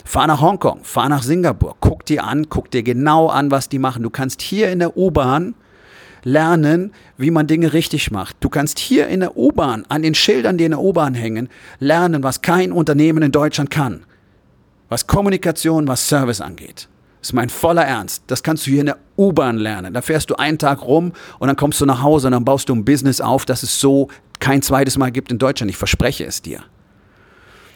Fahr 0.03 0.25
nach 0.25 0.41
Hongkong, 0.41 0.79
fahr 0.83 1.09
nach 1.09 1.21
Singapur, 1.21 1.75
guck 1.79 2.05
dir 2.07 2.23
an, 2.23 2.49
guck 2.49 2.71
dir 2.71 2.81
genau 2.81 3.27
an, 3.27 3.51
was 3.51 3.69
die 3.69 3.77
machen. 3.77 4.01
Du 4.01 4.09
kannst 4.09 4.41
hier 4.41 4.71
in 4.71 4.79
der 4.79 4.97
U-Bahn 4.97 5.53
lernen, 6.23 6.91
wie 7.17 7.29
man 7.29 7.45
Dinge 7.45 7.73
richtig 7.73 8.09
macht. 8.09 8.37
Du 8.39 8.49
kannst 8.49 8.79
hier 8.79 9.07
in 9.07 9.19
der 9.19 9.37
U-Bahn, 9.37 9.85
an 9.89 10.01
den 10.01 10.15
Schildern, 10.15 10.57
die 10.57 10.65
in 10.65 10.71
der 10.71 10.81
U-Bahn 10.81 11.13
hängen, 11.13 11.50
lernen, 11.77 12.24
was 12.24 12.41
kein 12.41 12.72
Unternehmen 12.72 13.22
in 13.22 13.31
Deutschland 13.31 13.69
kann. 13.69 14.05
Was 14.89 15.05
Kommunikation, 15.05 15.87
was 15.87 16.09
Service 16.09 16.41
angeht. 16.41 16.89
Das 17.22 17.29
ist 17.29 17.34
mein 17.34 17.50
voller 17.50 17.86
Ernst. 17.86 18.24
Das 18.27 18.42
kannst 18.42 18.66
du 18.66 18.72
hier 18.72 18.79
in 18.79 18.88
der 18.88 18.98
U-Bahn 19.16 19.57
lernen. 19.57 19.94
Da 19.94 20.01
fährst 20.01 20.31
du 20.31 20.36
einen 20.36 20.57
Tag 20.57 20.81
rum 20.81 21.14
und 21.38 21.48
dann 21.48 21.55
kommst 21.55 21.79
du 21.79 21.86
nach 21.86 22.01
Hause 22.01 22.27
und 22.27 22.34
dann 22.34 22.44
baust 22.46 22.68
du 22.68 22.75
ein 22.75 22.84
Business 22.84 23.22
auf, 23.22 23.46
das 23.46 23.62
es 23.62 23.79
so 23.79 24.07
kein 24.40 24.64
zweites 24.64 24.98
Mal 24.98 25.12
gibt 25.12 25.31
in 25.31 25.38
Deutschland. 25.38 25.70
Ich 25.70 25.77
verspreche 25.77 26.25
es 26.25 26.42
dir. 26.42 26.64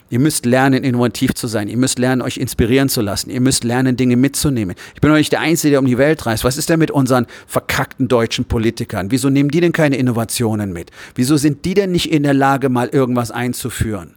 Ihr 0.10 0.20
müsst 0.20 0.48
lernen, 0.48 0.84
innovativ 0.84 1.36
zu 1.36 1.46
sein. 1.46 1.68
Ihr 1.68 1.78
müsst 1.78 2.00
lernen, 2.00 2.24
euch 2.24 2.38
inspirieren 2.38 2.90
zu 2.90 3.02
lassen. 3.02 3.30
Ihr 3.30 3.42
müsst 3.42 3.64
lernen, 3.64 3.98
Dinge 3.98 4.16
mitzunehmen. 4.16 4.76
Ich 4.96 5.02
bin 5.02 5.12
doch 5.12 5.18
nicht 5.18 5.32
der 5.32 5.42
Einzige, 5.42 5.72
der 5.72 5.80
um 5.80 5.86
die 5.86 5.98
Welt 6.00 6.26
reist. 6.26 6.44
Was 6.44 6.58
ist 6.58 6.70
denn 6.70 6.80
mit 6.80 6.90
unseren 6.90 7.28
verkackten 7.46 8.08
deutschen 8.08 8.46
Politikern? 8.46 9.12
Wieso 9.12 9.30
nehmen 9.30 9.50
die 9.50 9.62
denn 9.62 9.74
keine 9.74 9.98
Innovationen 9.98 10.74
mit? 10.74 10.90
Wieso 11.14 11.38
sind 11.38 11.66
die 11.66 11.76
denn 11.76 11.92
nicht 11.92 12.12
in 12.12 12.24
der 12.24 12.34
Lage, 12.34 12.70
mal 12.70 12.88
irgendwas 12.88 13.30
einzuführen? 13.30 14.16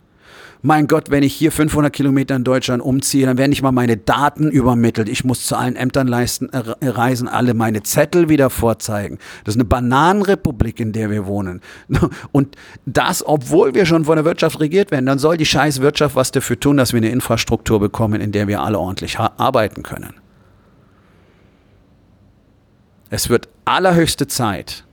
Mein 0.63 0.89
Gott, 0.89 1.11
wenn 1.11 1.23
ich 1.23 1.35
hier 1.35 1.53
500 1.53 1.93
Kilometer 1.93 2.35
in 2.35 2.45
Deutschland 2.45 2.83
umziehe, 2.83 3.27
dann 3.27 3.39
werden 3.39 3.51
nicht 3.51 3.63
mal 3.63 3.73
meine 3.73 3.97
Daten 3.97 4.51
übermittelt. 4.51 5.09
Ich 5.09 5.25
muss 5.25 5.47
zu 5.47 5.57
allen 5.57 5.77
Ämtern 5.77 6.09
leisten, 6.09 6.49
äh, 6.51 6.89
reisen, 6.89 7.29
alle 7.29 7.55
meine 7.55 7.83
Zettel 7.83 8.29
wieder 8.29 8.51
vorzeigen. 8.51 9.19
Das 9.45 9.55
ist 9.55 9.61
eine 9.61 9.69
Bananenrepublik, 9.69 10.81
in 10.81 10.93
der 10.93 11.11
wir 11.11 11.27
wohnen. 11.27 11.61
Und 12.33 12.57
das, 12.87 13.25
obwohl 13.25 13.75
wir 13.75 13.87
schon 13.87 14.05
von 14.05 14.17
der 14.17 14.25
Wirtschaft 14.25 14.59
regiert 14.61 14.91
werden, 14.91 15.07
dann 15.07 15.19
soll 15.19 15.37
die 15.37 15.47
scheiß 15.47 15.81
Wirtschaft 15.81 16.17
was 16.17 16.33
dafür 16.33 16.59
tun, 16.59 16.77
dass 16.77 16.93
wir 16.93 16.99
eine 16.99 17.11
Infrastruktur 17.11 17.79
bekommen, 17.79 18.21
in 18.21 18.33
der 18.33 18.49
wir 18.49 18.61
alle 18.63 18.79
ordentlich 18.79 19.19
arbeiten 19.19 19.83
können. 19.83 20.15
Es 23.11 23.31
wird 23.31 23.49
allerhöchste 23.65 24.27
Zeit, 24.27 24.85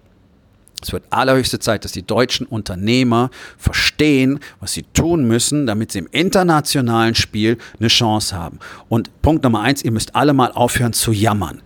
es 0.86 0.93
wird 0.93 1.06
allerhöchste 1.10 1.58
Zeit, 1.58 1.84
dass 1.84 1.93
die 1.93 2.06
deutschen 2.06 2.45
Unternehmer 2.45 3.32
verstehen, 3.58 4.39
was 4.60 4.74
sie 4.74 4.84
tun 4.93 5.28
müssen, 5.28 5.65
damit 5.65 5.91
sie 5.91 6.00
im 6.00 6.08
internationalen 6.12 7.15
Spiel 7.15 7.58
eine 7.80 7.88
Chance 7.88 8.36
haben. 8.36 8.60
Und 8.88 9.10
Punkt 9.24 9.43
Nummer 9.43 9.62
eins, 9.62 9.84
ihr 9.84 9.91
müsst 9.91 10.15
alle 10.15 10.34
mal 10.34 10.52
aufhören 10.52 10.93
zu 10.93 11.12
jammern. 11.12 11.63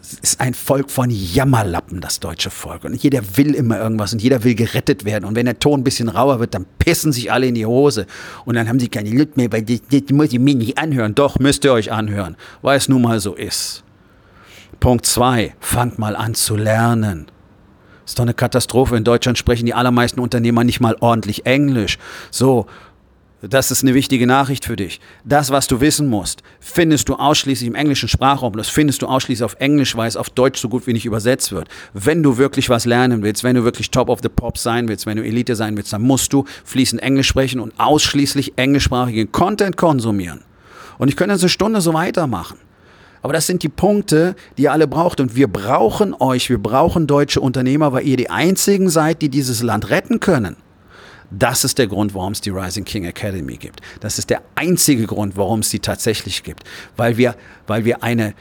Es 0.00 0.18
ist 0.18 0.40
ein 0.40 0.54
Volk 0.54 0.90
von 0.90 1.10
Jammerlappen, 1.10 2.00
das 2.00 2.20
deutsche 2.20 2.48
Volk. 2.48 2.84
Und 2.84 2.94
jeder 3.02 3.20
will 3.36 3.54
immer 3.54 3.78
irgendwas 3.78 4.14
und 4.14 4.22
jeder 4.22 4.44
will 4.44 4.54
gerettet 4.54 5.04
werden. 5.04 5.26
Und 5.26 5.34
wenn 5.34 5.46
der 5.46 5.58
Ton 5.58 5.80
ein 5.80 5.84
bisschen 5.84 6.08
rauer 6.08 6.40
wird, 6.40 6.54
dann 6.54 6.64
pissen 6.78 7.12
sich 7.12 7.30
alle 7.30 7.46
in 7.46 7.54
die 7.54 7.66
Hose. 7.66 8.06
Und 8.46 8.54
dann 8.54 8.68
haben 8.68 8.80
sie 8.80 8.88
keine 8.88 9.10
Lust 9.10 9.36
mehr, 9.36 9.52
weil 9.52 9.62
das, 9.62 9.80
das 9.90 10.02
muss 10.10 10.32
ich 10.32 10.38
mir 10.38 10.54
nicht 10.54 10.78
anhören. 10.78 11.14
Doch, 11.14 11.38
müsst 11.38 11.64
ihr 11.64 11.72
euch 11.72 11.92
anhören, 11.92 12.36
weil 12.62 12.78
es 12.78 12.88
nun 12.88 13.02
mal 13.02 13.20
so 13.20 13.34
ist. 13.34 13.82
Punkt 14.80 15.04
zwei, 15.04 15.54
fangt 15.60 15.98
mal 15.98 16.16
an 16.16 16.34
zu 16.34 16.56
lernen. 16.56 17.26
Ist 18.06 18.18
doch 18.18 18.24
eine 18.24 18.34
Katastrophe. 18.34 18.96
In 18.96 19.04
Deutschland 19.04 19.38
sprechen 19.38 19.66
die 19.66 19.74
allermeisten 19.74 20.20
Unternehmer 20.20 20.64
nicht 20.64 20.80
mal 20.80 20.96
ordentlich 21.00 21.46
Englisch. 21.46 21.98
So, 22.30 22.66
das 23.48 23.70
ist 23.70 23.82
eine 23.82 23.94
wichtige 23.94 24.26
Nachricht 24.26 24.64
für 24.64 24.76
dich. 24.76 25.00
Das, 25.24 25.50
was 25.50 25.66
du 25.66 25.80
wissen 25.80 26.08
musst, 26.08 26.42
findest 26.60 27.08
du 27.08 27.16
ausschließlich 27.16 27.68
im 27.68 27.74
englischen 27.74 28.08
Sprachraum. 28.08 28.56
Das 28.56 28.68
findest 28.68 29.02
du 29.02 29.06
ausschließlich 29.06 29.44
auf 29.44 29.56
Englisch, 29.58 29.96
weil 29.96 30.08
es 30.08 30.16
auf 30.16 30.30
Deutsch 30.30 30.60
so 30.60 30.68
gut 30.68 30.86
wie 30.86 30.92
nicht 30.92 31.04
übersetzt 31.04 31.52
wird. 31.52 31.68
Wenn 31.92 32.22
du 32.22 32.38
wirklich 32.38 32.70
was 32.70 32.86
lernen 32.86 33.22
willst, 33.22 33.44
wenn 33.44 33.56
du 33.56 33.64
wirklich 33.64 33.90
Top 33.90 34.08
of 34.08 34.20
the 34.22 34.28
Pop 34.28 34.56
sein 34.56 34.88
willst, 34.88 35.06
wenn 35.06 35.16
du 35.16 35.24
Elite 35.24 35.56
sein 35.56 35.76
willst, 35.76 35.92
dann 35.92 36.02
musst 36.02 36.32
du 36.32 36.44
fließend 36.64 37.02
Englisch 37.02 37.28
sprechen 37.28 37.60
und 37.60 37.78
ausschließlich 37.78 38.54
englischsprachigen 38.56 39.30
Content 39.30 39.76
konsumieren. 39.76 40.40
Und 40.96 41.08
ich 41.08 41.16
könnte 41.16 41.34
jetzt 41.34 41.42
eine 41.42 41.50
Stunde 41.50 41.80
so 41.80 41.92
weitermachen. 41.92 42.58
Aber 43.24 43.32
das 43.32 43.46
sind 43.46 43.62
die 43.62 43.70
Punkte, 43.70 44.36
die 44.58 44.64
ihr 44.64 44.72
alle 44.72 44.86
braucht. 44.86 45.18
Und 45.18 45.34
wir 45.34 45.48
brauchen 45.48 46.12
euch, 46.12 46.50
wir 46.50 46.58
brauchen 46.58 47.06
deutsche 47.06 47.40
Unternehmer, 47.40 47.90
weil 47.94 48.06
ihr 48.06 48.18
die 48.18 48.28
einzigen 48.28 48.90
seid, 48.90 49.22
die 49.22 49.30
dieses 49.30 49.62
Land 49.62 49.88
retten 49.88 50.20
können. 50.20 50.56
Das 51.30 51.64
ist 51.64 51.78
der 51.78 51.86
Grund, 51.86 52.14
warum 52.14 52.32
es 52.32 52.42
die 52.42 52.50
Rising 52.50 52.84
King 52.84 53.06
Academy 53.06 53.56
gibt. 53.56 53.80
Das 54.00 54.18
ist 54.18 54.28
der 54.28 54.42
einzige 54.56 55.06
Grund, 55.06 55.38
warum 55.38 55.60
es 55.60 55.70
sie 55.70 55.78
tatsächlich 55.78 56.42
gibt. 56.42 56.64
Weil 56.98 57.16
wir, 57.16 57.34
weil 57.66 57.86
wir 57.86 58.02
eine 58.02 58.34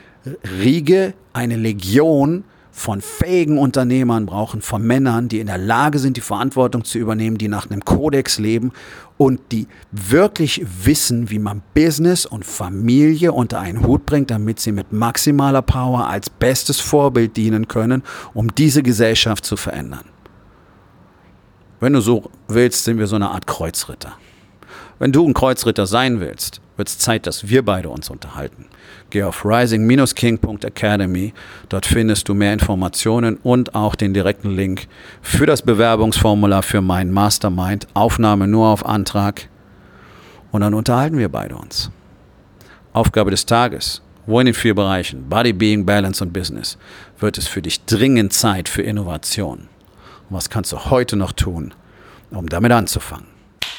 Riege, 0.59 1.13
eine 1.31 1.55
Legion 1.55 2.43
von 2.75 3.01
fähigen 3.01 3.59
Unternehmern 3.59 4.25
brauchen, 4.25 4.63
von 4.63 4.81
Männern, 4.81 5.29
die 5.29 5.39
in 5.39 5.45
der 5.45 5.59
Lage 5.59 5.99
sind, 5.99 6.17
die 6.17 6.21
Verantwortung 6.21 6.83
zu 6.83 6.97
übernehmen, 6.97 7.37
die 7.37 7.47
nach 7.47 7.69
einem 7.69 7.85
Kodex 7.85 8.39
leben 8.39 8.71
und 9.15 9.39
die 9.51 9.67
wirklich 9.91 10.65
wissen, 10.83 11.29
wie 11.29 11.37
man 11.37 11.61
Business 11.75 12.25
und 12.25 12.43
Familie 12.43 13.31
unter 13.31 13.59
einen 13.59 13.85
Hut 13.85 14.07
bringt, 14.07 14.31
damit 14.31 14.59
sie 14.59 14.71
mit 14.71 14.91
maximaler 14.91 15.61
Power 15.61 16.07
als 16.07 16.31
bestes 16.31 16.79
Vorbild 16.79 17.37
dienen 17.37 17.67
können, 17.67 18.01
um 18.33 18.53
diese 18.55 18.81
Gesellschaft 18.81 19.45
zu 19.45 19.55
verändern. 19.55 20.05
Wenn 21.79 21.93
du 21.93 22.01
so 22.01 22.31
willst, 22.47 22.85
sind 22.85 22.97
wir 22.97 23.05
so 23.05 23.17
eine 23.17 23.29
Art 23.29 23.45
Kreuzritter. 23.45 24.13
Wenn 24.97 25.11
du 25.11 25.27
ein 25.27 25.35
Kreuzritter 25.35 25.85
sein 25.85 26.19
willst, 26.19 26.59
wird 26.77 26.87
es 26.87 26.97
Zeit, 26.97 27.27
dass 27.27 27.49
wir 27.49 27.63
beide 27.63 27.89
uns 27.89 28.09
unterhalten. 28.09 28.65
Geh 29.09 29.23
auf 29.23 29.45
rising-king.academy. 29.45 31.33
Dort 31.69 31.85
findest 31.85 32.29
du 32.29 32.33
mehr 32.33 32.53
Informationen 32.53 33.37
und 33.37 33.75
auch 33.75 33.95
den 33.95 34.13
direkten 34.13 34.49
Link 34.49 34.87
für 35.21 35.45
das 35.45 35.61
Bewerbungsformular 35.61 36.63
für 36.63 36.81
mein 36.81 37.11
Mastermind. 37.11 37.87
Aufnahme 37.93 38.47
nur 38.47 38.67
auf 38.67 38.85
Antrag. 38.85 39.49
Und 40.51 40.61
dann 40.61 40.73
unterhalten 40.73 41.17
wir 41.17 41.29
beide 41.29 41.55
uns. 41.55 41.91
Aufgabe 42.91 43.31
des 43.31 43.45
Tages. 43.45 44.01
Wo 44.25 44.39
in 44.39 44.45
den 44.45 44.55
vier 44.55 44.73
Bereichen 44.73 45.27
Body, 45.27 45.51
Being, 45.51 45.85
Balance 45.85 46.23
und 46.23 46.31
Business 46.31 46.77
wird 47.19 47.37
es 47.37 47.47
für 47.47 47.61
dich 47.61 47.83
dringend 47.85 48.31
Zeit 48.31 48.69
für 48.69 48.81
Innovation? 48.81 49.67
Und 50.29 50.37
was 50.37 50.49
kannst 50.49 50.71
du 50.71 50.85
heute 50.85 51.17
noch 51.17 51.33
tun, 51.33 51.73
um 52.31 52.47
damit 52.47 52.71
anzufangen? 52.71 53.32